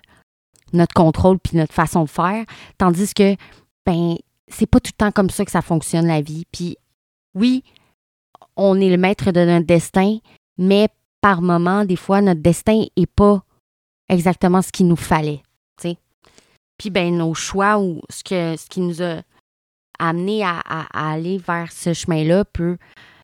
notre 0.73 0.95
contrôle 0.95 1.37
puis 1.37 1.55
notre 1.55 1.71
façon 1.75 2.05
de 2.05 2.09
faire, 2.09 2.45
tandis 2.79 3.13
que, 3.13 3.35
ben, 3.85 4.15
c'est 4.47 4.65
pas 4.65 4.79
tout 4.79 4.91
le 4.91 5.05
temps 5.05 5.11
comme 5.11 5.29
ça 5.29 5.45
que 5.45 5.51
ça 5.51 5.61
fonctionne 5.61 6.07
la 6.07 6.21
vie. 6.21 6.45
Puis 6.51 6.77
oui, 7.35 7.63
on 8.55 8.81
est 8.81 8.89
le 8.89 8.97
maître 8.97 9.31
de 9.31 9.45
notre 9.45 9.67
destin, 9.67 10.17
mais 10.59 10.89
par 11.21 11.41
moment, 11.41 11.85
des 11.85 11.95
fois, 11.95 12.21
notre 12.21 12.41
destin 12.41 12.85
n'est 12.95 13.07
pas 13.07 13.43
exactement 14.09 14.61
ce 14.61 14.71
qu'il 14.71 14.87
nous 14.87 14.95
fallait. 14.95 15.41
Puis 16.77 16.89
ben 16.89 17.15
nos 17.15 17.33
choix 17.33 17.77
ou 17.77 18.01
ce, 18.09 18.23
que, 18.23 18.55
ce 18.55 18.67
qui 18.69 18.79
nous 18.79 19.03
a 19.03 19.21
amené 19.99 20.43
à, 20.45 20.61
aller 20.93 21.37
vers 21.37 21.71
ce 21.71 21.93
chemin-là 21.93 22.45
peut. 22.45 22.77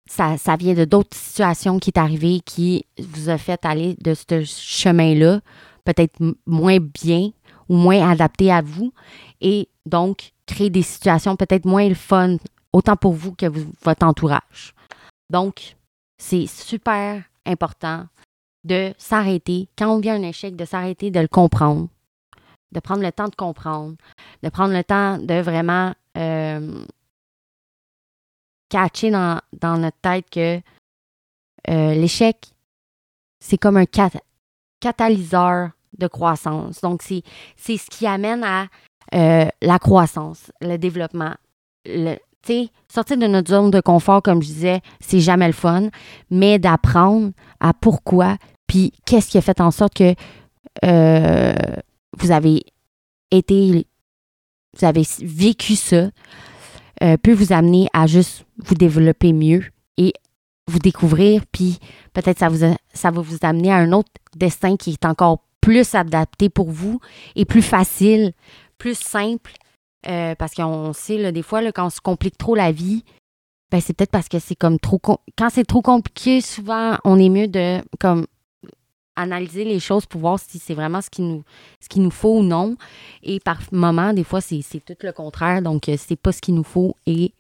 Ça, 0.08 0.38
ça 0.38 0.58
vient 0.58 0.74
de 0.74 0.84
d'autres 0.84 1.18
situations 1.18 1.80
qui 1.80 1.90
est 1.90 1.98
arrivées 1.98 2.42
qui 2.46 2.86
vous 3.00 3.30
a 3.30 3.38
fait 3.38 3.66
aller 3.66 3.96
de 4.02 4.14
ce 4.14 4.44
chemin-là, 4.44 5.40
peut-être 5.86 6.20
moins 6.46 6.80
bien 6.80 7.32
ou 7.70 7.78
moins 7.78 8.12
adapté 8.12 8.52
à 8.52 8.62
vous, 8.62 8.94
et 9.40 9.70
donc 9.86 10.32
créer 10.46 10.70
des 10.70 10.84
situations 10.84 11.38
peut-être 11.38 11.66
moins 11.66 11.92
fun, 11.96 12.36
autant 12.74 12.98
pour 12.98 13.14
vous 13.14 13.34
que 13.34 13.48
votre 13.82 14.06
entourage. 14.06 14.76
Donc, 15.32 15.76
c'est 16.18 16.48
super 16.48 17.24
important 17.46 18.08
de 18.64 18.94
s'arrêter, 18.98 19.70
quand 19.78 19.90
on 19.90 20.00
vient 20.00 20.16
un 20.16 20.24
échec, 20.24 20.56
de 20.56 20.66
s'arrêter, 20.66 21.12
de 21.12 21.20
le 21.20 21.28
comprendre, 21.28 21.88
de 22.72 22.80
prendre 22.80 23.04
le 23.04 23.12
temps 23.12 23.28
de 23.28 23.36
comprendre, 23.36 23.96
de 24.42 24.50
prendre 24.50 24.74
le 24.74 24.84
temps 24.84 25.18
de 25.20 25.40
vraiment 25.42 25.94
euh, 26.18 26.84
catcher 28.70 29.12
dans, 29.12 29.42
notre 29.62 29.98
tête 30.02 30.30
que 30.30 30.62
euh, 31.70 31.94
l'échec, 31.94 32.54
c'est 33.40 33.58
comme 33.58 33.78
un 33.78 33.86
catalyseur 34.82 35.70
de 35.98 36.08
croissance. 36.08 36.82
Donc, 36.82 37.04
c'est 37.04 37.24
ce 37.58 37.90
qui 37.90 38.08
amène 38.08 38.44
à 38.44 38.68
euh, 39.14 39.48
la 39.62 39.80
croissance, 39.80 40.52
le 40.62 40.78
développement, 40.78 41.36
le, 41.86 42.18
sortir 42.88 43.18
de 43.18 43.28
notre 43.28 43.50
zone 43.50 43.72
de 43.72 43.82
confort, 43.82 44.22
comme 44.22 44.42
je 44.42 44.48
disais, 44.48 44.82
c'est 45.00 45.20
jamais 45.20 45.48
le 45.48 45.54
fun, 45.54 45.90
mais 46.30 46.60
d'apprendre 46.60 47.32
à 47.60 47.74
pourquoi, 47.74 48.38
puis 48.68 48.92
qu'est-ce 49.06 49.30
qui 49.30 49.38
a 49.38 49.42
fait 49.42 49.62
en 49.62 49.72
sorte 49.72 49.94
que 49.94 50.14
euh, 50.84 51.54
vous 52.18 52.32
avez 52.32 52.64
été, 53.32 53.86
vous 54.78 54.86
avez 54.86 55.04
vécu 55.22 55.76
ça, 55.76 56.10
euh, 57.04 57.18
peut 57.18 57.34
vous 57.34 57.54
amener 57.54 57.88
à 57.94 58.08
juste 58.08 58.46
vous 58.58 58.76
développer 58.76 59.34
mieux 59.34 59.64
et 59.98 60.14
vous 60.68 60.80
découvrir, 60.80 61.44
puis 61.52 61.80
peut-être 62.14 62.40
ça, 62.40 62.50
ça 62.94 63.12
va 63.12 63.22
vous 63.22 63.38
amener 63.42 63.72
à 63.72 63.78
un 63.78 63.92
autre 63.92 64.10
destin 64.36 64.78
qui 64.78 64.92
est 64.92 65.06
encore 65.06 65.40
plus 65.62 65.96
adapté 65.96 66.50
pour 66.50 66.70
vous 66.72 67.00
et 67.36 67.46
plus 67.46 67.62
facile, 67.62 68.34
plus 68.78 68.98
simple 68.98 69.52
euh, 70.08 70.36
parce 70.36 70.54
qu'on 70.54 70.94
sait, 70.94 71.18
là, 71.18 71.32
des 71.32 71.42
fois, 71.42 71.62
là, 71.62 71.72
quand 71.72 71.88
on 71.88 71.90
se 71.90 72.02
complique 72.02 72.38
trop 72.38 72.56
la 72.56 72.72
vie, 72.72 73.04
ben, 73.72 73.82
c'est 73.82 73.94
peut-être 73.94 74.12
parce 74.12 74.30
que 74.30 74.40
c'est 74.40 74.56
comme 74.56 74.80
trop. 74.80 75.00
Quand 75.38 75.50
c'est 75.50 75.66
trop 75.66 75.82
compliqué, 75.82 76.42
souvent, 76.42 76.98
on 77.04 77.20
est 77.20 77.30
mieux 77.30 77.48
de 77.48 77.82
comme 78.00 78.26
analyser 79.16 79.64
les 79.64 79.80
choses 79.80 80.06
pour 80.06 80.22
voir 80.22 80.40
si 80.40 80.60
c'est 80.60 80.74
vraiment 80.74 81.02
ce 81.02 81.10
qu'il 81.10 81.26
nous, 81.26 81.44
nous 81.96 82.12
faut 82.12 82.40
ou 82.40 82.44
non. 82.44 82.78
Et 83.24 83.40
par 83.40 83.60
moment, 83.72 84.14
des 84.14 84.24
fois, 84.24 84.42
c'est, 84.42 84.62
tout 84.86 84.96
le 85.02 85.12
contraire. 85.12 85.62
Donc, 85.62 85.90
euh, 85.90 85.96
c'est 85.98 86.16
pas 86.16 86.32
ce 86.32 86.42
qu'il 86.42 86.56
nous 86.56 86.64
faut 86.64 86.96
et 87.06 87.34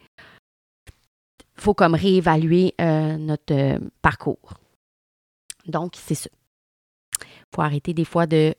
il 1.57 1.61
faut 1.61 1.73
comme 1.73 1.95
réévaluer 1.95 2.73
euh, 2.81 3.17
notre 3.17 3.79
parcours. 4.01 4.53
Donc, 5.67 5.93
c'est 5.95 6.15
ça. 6.15 6.29
Il 7.21 7.55
faut 7.55 7.61
arrêter 7.61 7.93
des 7.93 8.05
fois 8.05 8.25
de 8.25 8.55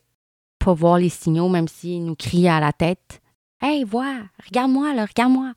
pas 0.59 0.73
voir 0.73 0.97
les 0.97 1.09
signaux, 1.09 1.49
même 1.49 1.67
s'ils 1.67 2.03
nous 2.03 2.15
crient 2.15 2.49
à 2.49 2.59
la 2.59 2.73
tête. 2.73 3.21
Hey, 3.61 3.83
vois, 3.83 4.21
regarde-moi, 4.45 4.93
là, 4.93 5.05
regarde-moi. 5.05 5.53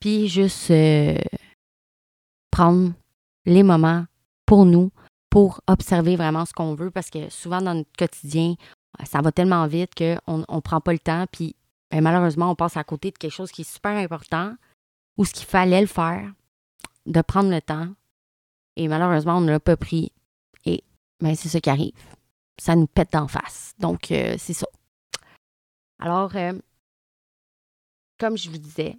Puis 0.00 0.28
juste 0.28 0.70
euh, 0.70 1.18
prendre 2.50 2.92
les 3.44 3.62
moments 3.62 4.06
pour 4.46 4.64
nous, 4.64 4.90
pour 5.30 5.60
observer 5.66 6.16
vraiment 6.16 6.46
ce 6.46 6.52
qu'on 6.52 6.74
veut, 6.74 6.90
parce 6.90 7.10
que 7.10 7.28
souvent 7.30 7.60
dans 7.60 7.74
notre 7.74 7.92
quotidien, 7.98 8.54
ça 9.04 9.20
va 9.20 9.32
tellement 9.32 9.66
vite 9.66 9.94
qu'on 9.94 10.38
ne 10.38 10.60
prend 10.60 10.80
pas 10.80 10.92
le 10.92 10.98
temps, 10.98 11.26
puis 11.30 11.54
ben, 11.90 12.00
malheureusement, 12.00 12.50
on 12.50 12.54
passe 12.54 12.76
à 12.76 12.84
côté 12.84 13.10
de 13.10 13.18
quelque 13.18 13.32
chose 13.32 13.52
qui 13.52 13.62
est 13.62 13.72
super 13.72 13.96
important, 13.96 14.54
ou 15.16 15.24
ce 15.24 15.32
qu'il 15.32 15.46
fallait 15.46 15.80
le 15.80 15.86
faire, 15.86 16.32
de 17.06 17.20
prendre 17.20 17.50
le 17.50 17.60
temps. 17.60 17.88
Et 18.76 18.88
malheureusement, 18.88 19.38
on 19.38 19.40
ne 19.40 19.50
l'a 19.50 19.60
pas 19.60 19.76
pris. 19.76 20.12
Et 20.64 20.82
ben, 21.20 21.34
c'est 21.34 21.48
ce 21.48 21.58
qui 21.58 21.70
arrive. 21.70 21.94
Ça 22.58 22.74
nous 22.74 22.86
pète 22.86 23.12
d'en 23.12 23.28
face. 23.28 23.74
Donc, 23.78 24.10
euh, 24.10 24.34
c'est 24.38 24.52
ça. 24.52 24.66
Alors, 25.98 26.34
euh, 26.36 26.52
comme 28.18 28.36
je 28.36 28.50
vous 28.50 28.58
disais, 28.58 28.96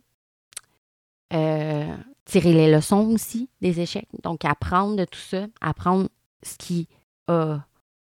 euh, 1.34 1.95
tirer 2.25 2.53
les 2.53 2.71
leçons 2.71 3.10
aussi 3.12 3.49
des 3.62 3.80
échecs. 3.80 4.08
Donc, 4.23 4.45
apprendre 4.45 4.95
de 4.95 5.06
tout 5.06 5.19
ça, 5.19 5.47
apprendre 5.62 6.10
ce 6.43 6.56
qui, 6.58 6.88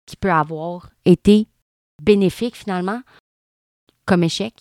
qui 0.06 0.16
peut 0.16 0.32
avoir 0.32 0.90
été 1.04 1.46
bénéfique 2.02 2.56
finalement 2.56 3.02
comme 4.06 4.22
échec. 4.22 4.54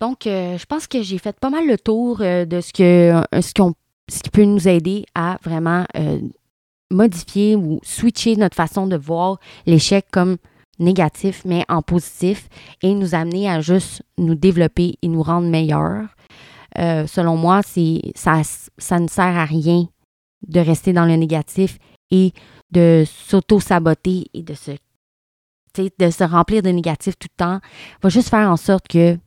Donc, 0.00 0.26
euh, 0.26 0.56
je 0.56 0.64
pense 0.66 0.86
que 0.86 1.02
j'ai 1.02 1.18
fait 1.18 1.38
pas 1.38 1.50
mal 1.50 1.66
le 1.66 1.76
tour 1.76 2.20
euh, 2.20 2.44
de 2.44 2.60
ce, 2.60 2.72
que, 2.72 3.22
ce, 3.40 3.52
ce 4.08 4.22
qui 4.22 4.30
peut 4.30 4.44
nous 4.44 4.68
aider 4.68 5.04
à 5.14 5.38
vraiment 5.42 5.84
modifier 6.90 7.56
ou 7.56 7.80
switcher 7.82 8.36
notre 8.36 8.56
façon 8.56 8.86
de 8.86 8.96
voir 8.96 9.38
l'échec 9.66 10.06
comme 10.10 10.38
négatif, 10.78 11.42
mais 11.44 11.64
en 11.68 11.82
positif, 11.82 12.48
et 12.82 12.94
nous 12.94 13.14
amener 13.14 13.48
à 13.48 13.60
juste 13.60 14.02
nous 14.16 14.34
développer 14.34 14.96
et 15.02 15.08
nous 15.08 15.22
rendre 15.22 15.48
meilleurs. 15.48 16.08
Euh, 16.78 17.06
selon 17.06 17.36
moi, 17.36 17.62
ça, 18.14 18.42
ça 18.78 19.00
ne 19.00 19.08
sert 19.08 19.24
à 19.24 19.44
rien 19.44 19.88
de 20.46 20.60
rester 20.60 20.92
dans 20.92 21.06
le 21.06 21.16
négatif 21.16 21.78
et 22.10 22.32
de 22.70 23.04
s'auto-saboter 23.06 24.26
et 24.34 24.42
de 24.42 24.54
se, 24.54 24.72
de 25.76 26.10
se 26.10 26.24
remplir 26.24 26.62
de 26.62 26.70
négatif 26.70 27.18
tout 27.18 27.28
le 27.32 27.44
temps. 27.44 27.60
Va 28.02 28.08
juste 28.08 28.28
faire 28.28 28.50
en 28.50 28.56
sorte 28.56 28.86
que 28.88 29.18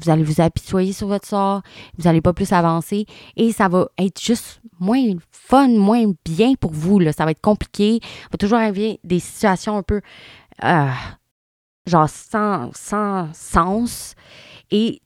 vous 0.00 0.10
allez 0.10 0.22
vous 0.22 0.40
apitoyer 0.40 0.92
sur 0.92 1.08
votre 1.08 1.26
sort, 1.26 1.62
vous 1.96 2.04
n'allez 2.04 2.20
pas 2.20 2.32
plus 2.32 2.52
avancer 2.52 3.06
et 3.36 3.52
ça 3.52 3.68
va 3.68 3.88
être 3.98 4.20
juste 4.20 4.60
moins 4.78 5.14
fun, 5.30 5.68
moins 5.68 6.12
bien 6.24 6.54
pour 6.54 6.72
vous. 6.72 7.00
Ça 7.12 7.24
va 7.24 7.32
être 7.32 7.40
compliqué. 7.40 7.96
Il 7.96 8.28
va 8.30 8.38
toujours 8.38 8.58
arriver 8.58 9.00
des 9.02 9.18
situations 9.18 9.76
un 9.76 9.82
peu 9.82 10.00
euh, 10.64 10.90
genre 11.86 12.08
sans, 12.08 12.70
sans 12.74 13.32
sens. 13.32 14.14
Et 14.70 15.00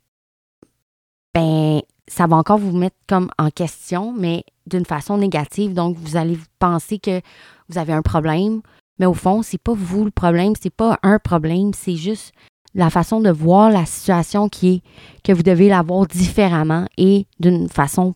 ben, 1.35 1.81
ça 2.09 2.27
va 2.27 2.37
encore 2.37 2.59
vous 2.59 2.77
mettre 2.77 2.97
comme 3.09 3.31
en 3.39 3.51
question, 3.51 4.13
mais 4.13 4.45
d'une 4.67 4.85
façon 4.85 5.19
négative. 5.19 5.75
Donc, 5.75 5.97
vous 5.97 6.17
allez 6.17 6.39
penser 6.59 6.99
que 6.99 7.21
vous 7.69 7.79
avez 7.79 7.93
un 7.93 8.03
problème, 8.03 8.61
mais 8.99 9.07
au 9.07 9.15
fond, 9.15 9.43
c'est 9.43 9.59
pas 9.59 9.75
vous 9.75 10.05
le 10.05 10.11
problème, 10.11 10.55
c'est 10.61 10.75
pas 10.75 10.99
un 11.03 11.19
problème, 11.19 11.73
c'est 11.75 11.97
juste 11.97 12.33
la 12.75 12.91
façon 12.91 13.21
de 13.21 13.31
voir 13.31 13.71
la 13.71 13.85
situation 13.85 14.49
qui 14.49 14.69
est 14.69 14.83
que 15.23 15.33
vous 15.33 15.43
devez 15.43 15.69
la 15.69 15.83
voir 15.83 16.07
différemment 16.07 16.87
et 16.97 17.27
d'une 17.39 17.69
façon 17.69 18.15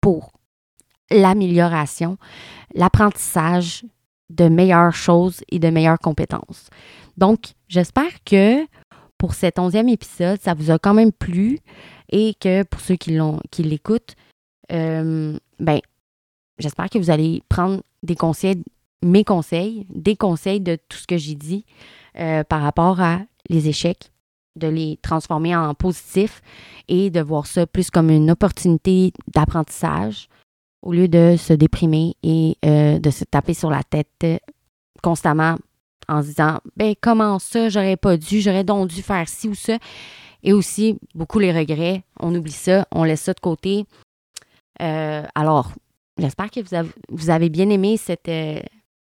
pour 0.00 0.32
l'amélioration, 1.10 2.18
l'apprentissage 2.74 3.84
de 4.30 4.48
meilleures 4.48 4.94
choses 4.94 5.42
et 5.50 5.58
de 5.58 5.68
meilleures 5.68 5.98
compétences. 5.98 6.68
Donc, 7.16 7.54
j'espère 7.68 8.22
que 8.24 8.64
pour 9.16 9.34
cet 9.34 9.58
onzième 9.58 9.88
épisode, 9.88 10.40
ça 10.40 10.54
vous 10.54 10.70
a 10.70 10.78
quand 10.78 10.94
même 10.94 11.12
plu 11.12 11.58
et 12.10 12.34
que 12.34 12.62
pour 12.62 12.80
ceux 12.80 12.96
qui 12.96 13.62
l'écoutent, 13.62 14.14
euh, 14.72 15.36
ben, 15.58 15.80
j'espère 16.58 16.88
que 16.88 16.98
vous 16.98 17.10
allez 17.10 17.42
prendre 17.48 17.82
des 18.02 18.14
conseils, 18.14 18.62
mes 19.02 19.24
conseils, 19.24 19.86
des 19.90 20.16
conseils 20.16 20.60
de 20.60 20.76
tout 20.88 20.98
ce 20.98 21.06
que 21.06 21.16
j'ai 21.16 21.34
dit 21.34 21.64
euh, 22.18 22.44
par 22.44 22.62
rapport 22.62 23.00
à 23.00 23.20
les 23.48 23.68
échecs, 23.68 24.12
de 24.56 24.68
les 24.68 24.98
transformer 25.02 25.56
en 25.56 25.74
positifs 25.74 26.42
et 26.86 27.10
de 27.10 27.20
voir 27.20 27.46
ça 27.46 27.66
plus 27.66 27.90
comme 27.90 28.10
une 28.10 28.30
opportunité 28.30 29.12
d'apprentissage 29.34 30.28
au 30.82 30.92
lieu 30.92 31.08
de 31.08 31.36
se 31.36 31.52
déprimer 31.52 32.14
et 32.22 32.56
euh, 32.64 32.98
de 32.98 33.10
se 33.10 33.24
taper 33.24 33.54
sur 33.54 33.70
la 33.70 33.82
tête 33.82 34.08
euh, 34.24 34.38
constamment 35.02 35.56
en 36.08 36.22
se 36.22 36.28
disant 36.28 36.60
ben 36.76 36.94
comment 37.00 37.38
ça 37.38 37.68
j'aurais 37.68 37.96
pas 37.96 38.16
dû 38.16 38.40
j'aurais 38.40 38.64
donc 38.64 38.88
dû 38.88 39.02
faire 39.02 39.28
ci 39.28 39.48
ou 39.48 39.54
ça 39.54 39.78
et 40.42 40.52
aussi 40.52 40.96
beaucoup 41.16 41.40
les 41.40 41.52
regrets. 41.52 42.04
On 42.20 42.32
oublie 42.32 42.52
ça, 42.52 42.86
on 42.92 43.02
laisse 43.02 43.22
ça 43.22 43.34
de 43.34 43.40
côté. 43.40 43.86
Euh, 44.80 45.24
alors, 45.34 45.72
j'espère 46.16 46.48
que 46.48 46.60
vous 46.60 46.74
avez, 46.74 46.90
vous 47.08 47.30
avez, 47.30 47.48
bien 47.48 47.68
aimé 47.70 47.96
cet 47.96 48.30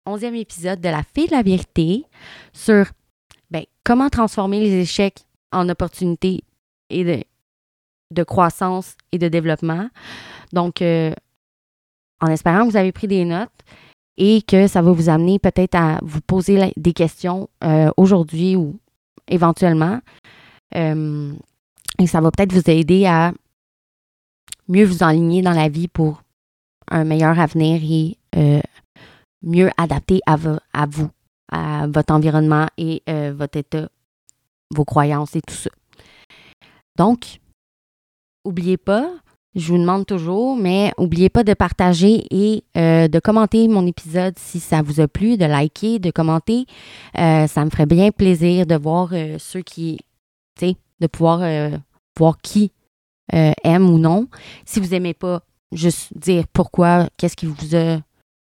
onzième 0.06 0.36
épisode 0.36 0.80
de 0.80 0.88
La 0.88 1.02
Fille 1.02 1.26
de 1.26 1.32
la 1.32 1.42
vérité 1.42 2.04
sur 2.52 2.86
ben, 3.50 3.64
comment 3.82 4.10
transformer 4.10 4.60
les 4.60 4.82
échecs 4.82 5.24
en 5.50 5.68
opportunités 5.68 6.44
et 6.88 7.02
de, 7.02 7.24
de 8.12 8.22
croissance 8.22 8.96
et 9.10 9.18
de 9.18 9.26
développement. 9.26 9.88
Donc, 10.52 10.80
en 12.24 12.30
espérant 12.30 12.64
que 12.64 12.70
vous 12.70 12.76
avez 12.76 12.92
pris 12.92 13.08
des 13.08 13.24
notes 13.24 13.50
et 14.16 14.42
que 14.42 14.66
ça 14.66 14.82
va 14.82 14.92
vous 14.92 15.08
amener 15.08 15.38
peut-être 15.38 15.74
à 15.74 15.98
vous 16.02 16.20
poser 16.20 16.72
des 16.76 16.92
questions 16.92 17.48
euh, 17.62 17.90
aujourd'hui 17.96 18.56
ou 18.56 18.78
éventuellement. 19.28 20.00
Euh, 20.74 21.32
et 21.98 22.06
ça 22.06 22.20
va 22.20 22.30
peut-être 22.30 22.52
vous 22.52 22.70
aider 22.70 23.06
à 23.06 23.32
mieux 24.68 24.84
vous 24.84 25.02
enligner 25.02 25.42
dans 25.42 25.52
la 25.52 25.68
vie 25.68 25.88
pour 25.88 26.22
un 26.90 27.04
meilleur 27.04 27.38
avenir 27.38 27.80
et 27.82 28.18
mieux 29.42 29.70
adapter 29.76 30.20
à, 30.26 30.36
à, 30.72 30.86
vous, 30.86 31.10
à 31.50 31.86
votre 31.86 32.12
environnement 32.12 32.66
et 32.76 33.02
votre 33.06 33.58
état, 33.58 33.88
vos 34.74 34.84
croyances 34.84 35.36
et 35.36 35.40
tout 35.42 35.54
ça. 35.54 35.70
Donc, 36.96 37.40
oubliez 38.44 38.76
pas, 38.76 39.10
je 39.54 39.72
vous 39.72 39.78
demande 39.78 40.04
toujours, 40.06 40.56
mais 40.56 40.92
n'oubliez 40.98 41.28
pas 41.28 41.44
de 41.44 41.54
partager 41.54 42.26
et 42.30 42.64
euh, 42.76 43.06
de 43.08 43.18
commenter 43.20 43.68
mon 43.68 43.86
épisode 43.86 44.34
si 44.36 44.58
ça 44.58 44.82
vous 44.82 45.00
a 45.00 45.06
plu, 45.06 45.36
de 45.36 45.44
liker, 45.44 45.98
de 45.98 46.10
commenter. 46.10 46.66
Euh, 47.18 47.46
ça 47.46 47.64
me 47.64 47.70
ferait 47.70 47.86
bien 47.86 48.10
plaisir 48.10 48.66
de 48.66 48.74
voir 48.74 49.10
euh, 49.12 49.36
ceux 49.38 49.62
qui, 49.62 49.98
tu 50.58 50.66
sais, 50.66 50.76
de 51.00 51.06
pouvoir 51.06 51.40
voir 52.16 52.38
qui 52.38 52.72
aime 53.32 53.88
ou 53.88 53.98
non. 53.98 54.28
Si 54.64 54.80
vous 54.80 54.88
n'aimez 54.88 55.14
pas, 55.14 55.42
juste 55.72 56.16
dire 56.16 56.44
pourquoi, 56.52 57.08
qu'est-ce 57.16 57.36
qui 57.36 57.46
vous 57.46 57.76
a 57.76 57.98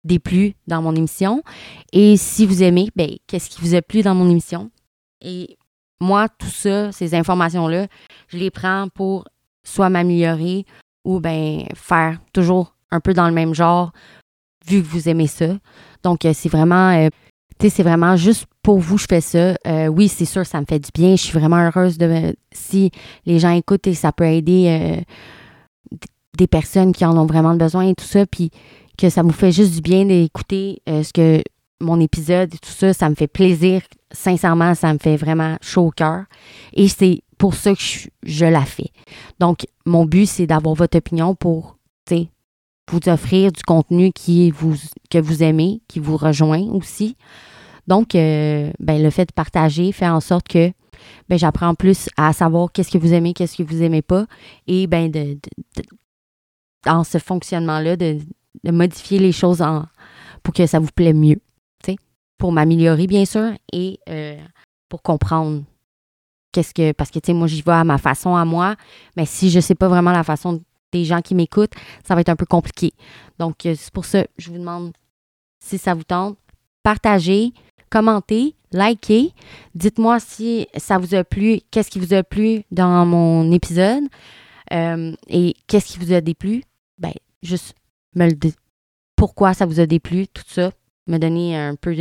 déplu 0.04 0.54
dans 0.68 0.82
mon 0.82 0.96
émission. 0.96 1.42
Et 1.92 2.18
si 2.18 2.46
vous 2.46 2.64
aimez, 2.64 2.90
ben, 2.96 3.10
qu'est-ce 3.28 3.50
qui 3.50 3.62
vous 3.62 3.76
a 3.76 3.82
plu 3.82 4.04
dans 4.04 4.16
mon 4.16 4.30
émission. 4.30 4.70
Et 5.22 5.58
moi, 6.00 6.30
tout 6.30 6.48
ça, 6.48 6.92
ces 6.92 7.16
informations-là, 7.16 7.88
je 8.28 8.38
les 8.38 8.52
prends 8.52 8.88
pour 8.94 9.26
soit 9.64 9.90
m'améliorer 9.90 10.66
ou 11.06 11.20
ben 11.20 11.66
faire 11.76 12.20
toujours 12.34 12.76
un 12.92 13.00
peu 13.00 13.14
dans 13.14 13.28
le 13.28 13.34
même 13.34 13.54
genre 13.54 13.94
vu 14.68 14.82
que 14.82 14.88
vous 14.88 15.08
aimez 15.08 15.28
ça. 15.28 15.58
Donc 16.04 16.26
euh, 16.26 16.32
c'est 16.34 16.50
vraiment 16.50 16.92
euh, 16.92 17.10
tu 17.60 17.68
sais 17.68 17.70
c'est 17.70 17.84
vraiment 17.84 18.18
juste 18.18 18.46
pour 18.62 18.80
vous 18.80 18.98
je 18.98 19.06
fais 19.08 19.22
ça. 19.22 19.56
Euh, 19.68 19.88
oui, 19.88 20.10
c'est 20.10 20.26
sûr 20.26 20.46
ça 20.46 20.60
me 20.60 20.66
fait 20.66 20.80
du 20.80 20.90
bien, 20.94 21.16
je 21.16 21.22
suis 21.22 21.38
vraiment 21.38 21.58
heureuse 21.58 21.98
de 21.98 22.36
si 22.52 22.92
les 23.26 23.40
gens 23.40 23.52
écoutent 23.52 23.88
et 23.88 23.94
ça 23.94 24.12
peut 24.12 24.26
aider 24.26 25.04
des 26.38 26.48
personnes 26.48 26.92
qui 26.92 27.06
en 27.06 27.18
ont 27.18 27.26
vraiment 27.26 27.56
besoin 27.56 27.88
et 27.88 27.96
tout 27.96 28.06
ça 28.06 28.26
puis 28.26 28.52
que 28.98 29.10
ça 29.10 29.22
vous 29.22 29.32
fait 29.32 29.52
juste 29.52 29.76
du 29.76 29.82
bien 29.82 30.06
d'écouter 30.06 30.82
ce 30.88 31.14
que 31.14 31.42
mon 31.82 32.00
épisode 32.00 32.54
et 32.54 32.58
tout 32.58 32.72
ça, 32.72 32.94
ça 32.94 33.10
me 33.10 33.16
fait 33.16 33.28
plaisir. 33.28 33.82
Sincèrement, 34.12 34.76
ça 34.76 34.94
me 34.94 34.98
fait 34.98 35.18
vraiment 35.18 35.58
chaud 35.62 35.88
au 35.88 35.92
cœur. 35.92 36.24
Et 36.74 36.88
c'est 36.88 37.22
pour 37.38 37.56
ça 37.56 37.74
que 37.74 37.82
je, 38.24 38.46
la 38.46 38.66
fais. 38.66 38.92
Donc, 39.40 39.66
mon 39.86 40.06
but, 40.06 40.26
c'est 40.26 40.48
d'avoir 40.48 40.76
votre 40.76 40.98
opinion 40.98 41.36
pour, 41.36 41.78
vous 42.92 43.10
offrir 43.10 43.52
du 43.52 43.64
contenu 43.64 44.12
qui 44.12 44.52
vous, 44.52 44.76
que 45.10 45.18
vous 45.18 45.42
aimez, 45.42 45.82
qui 45.88 46.00
vous 46.00 46.18
rejoint 46.18 46.62
aussi. 46.70 47.18
Donc, 47.88 48.14
euh, 48.14 48.72
ben, 48.80 49.02
le 49.02 49.10
fait 49.10 49.26
de 49.26 49.34
partager 49.34 49.92
fait 49.92 50.08
en 50.08 50.20
sorte 50.20 50.48
que 50.48 50.72
ben, 51.28 51.38
j'apprends 51.38 51.74
plus 51.74 52.10
à 52.18 52.32
savoir 52.32 52.72
qu'est-ce 52.72 52.92
que 52.92 53.00
vous 53.00 53.14
aimez, 53.14 53.34
qu'est-ce 53.34 53.58
que 53.58 53.64
vous 53.64 53.82
aimez 53.82 54.04
pas. 54.04 54.26
Et 54.68 54.86
ben, 54.86 55.10
de, 55.10 55.38
dans 56.86 57.04
ce 57.04 57.18
fonctionnement-là, 57.18 57.96
de, 57.96 58.20
modifier 58.66 59.20
les 59.20 59.32
choses 59.32 59.62
en, 59.62 59.86
pour 60.44 60.54
que 60.54 60.66
ça 60.66 60.80
vous 60.80 60.92
plaît 60.96 61.14
mieux. 61.14 61.42
Pour 62.38 62.52
m'améliorer, 62.52 63.08
bien 63.08 63.24
sûr, 63.24 63.54
et 63.72 63.98
euh, 64.10 64.38
pour 64.90 65.02
comprendre 65.02 65.64
Parce 66.94 67.12
que, 67.12 67.20
tu 67.20 67.34
moi, 67.34 67.48
j'y 67.48 67.62
vais 67.62 67.72
à 67.72 67.84
ma 67.84 67.98
façon, 67.98 68.36
à 68.36 68.46
moi. 68.46 68.76
Mais 69.18 69.26
si 69.26 69.50
je 69.50 69.58
ne 69.58 69.62
sais 69.62 69.76
pas 69.76 69.88
vraiment 69.88 70.12
la 70.12 70.24
façon 70.24 70.62
des 70.92 71.06
gens 71.06 71.22
qui 71.22 71.36
m'écoutent, 71.36 71.74
ça 72.04 72.16
va 72.16 72.22
être 72.22 72.30
un 72.30 72.36
peu 72.36 72.46
compliqué. 72.46 72.94
Donc, 73.40 73.66
euh, 73.66 73.76
c'est 73.78 73.94
pour 73.94 74.06
ça, 74.06 74.26
je 74.38 74.50
vous 74.50 74.58
demande 74.58 74.94
si 75.60 75.78
ça 75.78 75.94
vous 75.94 76.04
tente, 76.04 76.38
partagez, 76.84 77.54
commentez, 77.90 78.56
likez. 78.72 79.34
Dites-moi 79.74 80.20
si 80.20 80.68
ça 80.78 80.98
vous 80.98 81.16
a 81.16 81.24
plu, 81.24 81.60
qu'est-ce 81.72 81.90
qui 81.90 82.00
vous 82.00 82.14
a 82.14 82.24
plu 82.24 82.64
dans 82.72 83.06
mon 83.06 83.52
épisode 83.52 84.04
euh, 84.74 85.14
et 85.28 85.56
qu'est-ce 85.68 85.88
qui 85.88 86.00
vous 86.00 86.14
a 86.14 86.22
déplu? 86.22 86.64
Ben, 86.98 87.14
juste 87.42 87.76
me 88.16 88.26
le 88.28 88.34
dire. 88.34 88.54
Pourquoi 89.16 89.54
ça 89.54 89.66
vous 89.66 89.80
a 89.80 89.86
déplu, 89.86 90.28
tout 90.28 90.44
ça? 90.48 90.72
Me 91.08 91.18
donner 91.18 91.58
un 91.58 91.76
peu 91.76 91.96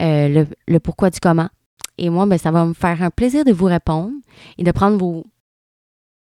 euh, 0.00 0.44
le 0.66 0.80
pourquoi 0.80 1.10
du 1.10 1.20
comment. 1.20 1.48
Et 1.98 2.10
moi, 2.10 2.26
ben, 2.26 2.38
ça 2.38 2.50
va 2.50 2.64
me 2.64 2.74
faire 2.74 3.02
un 3.02 3.10
plaisir 3.10 3.44
de 3.44 3.52
vous 3.52 3.66
répondre 3.66 4.12
et 4.58 4.64
de 4.64 4.70
prendre 4.72 4.98
vos, 4.98 5.24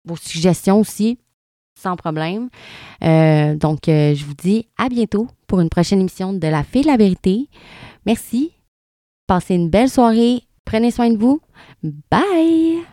vos 0.05 0.15
suggestions 0.15 0.79
aussi, 0.79 1.17
sans 1.75 1.95
problème. 1.95 2.49
Euh, 3.03 3.55
donc, 3.55 3.89
euh, 3.89 4.13
je 4.13 4.25
vous 4.25 4.35
dis 4.35 4.67
à 4.77 4.89
bientôt 4.89 5.27
pour 5.47 5.61
une 5.61 5.69
prochaine 5.69 5.99
émission 5.99 6.33
de 6.33 6.47
La 6.47 6.63
Fée 6.63 6.81
de 6.81 6.87
la 6.87 6.97
Vérité. 6.97 7.49
Merci. 8.05 8.51
Passez 9.27 9.55
une 9.55 9.69
belle 9.69 9.89
soirée. 9.89 10.43
Prenez 10.65 10.91
soin 10.91 11.09
de 11.09 11.17
vous. 11.17 11.41
Bye! 12.11 12.92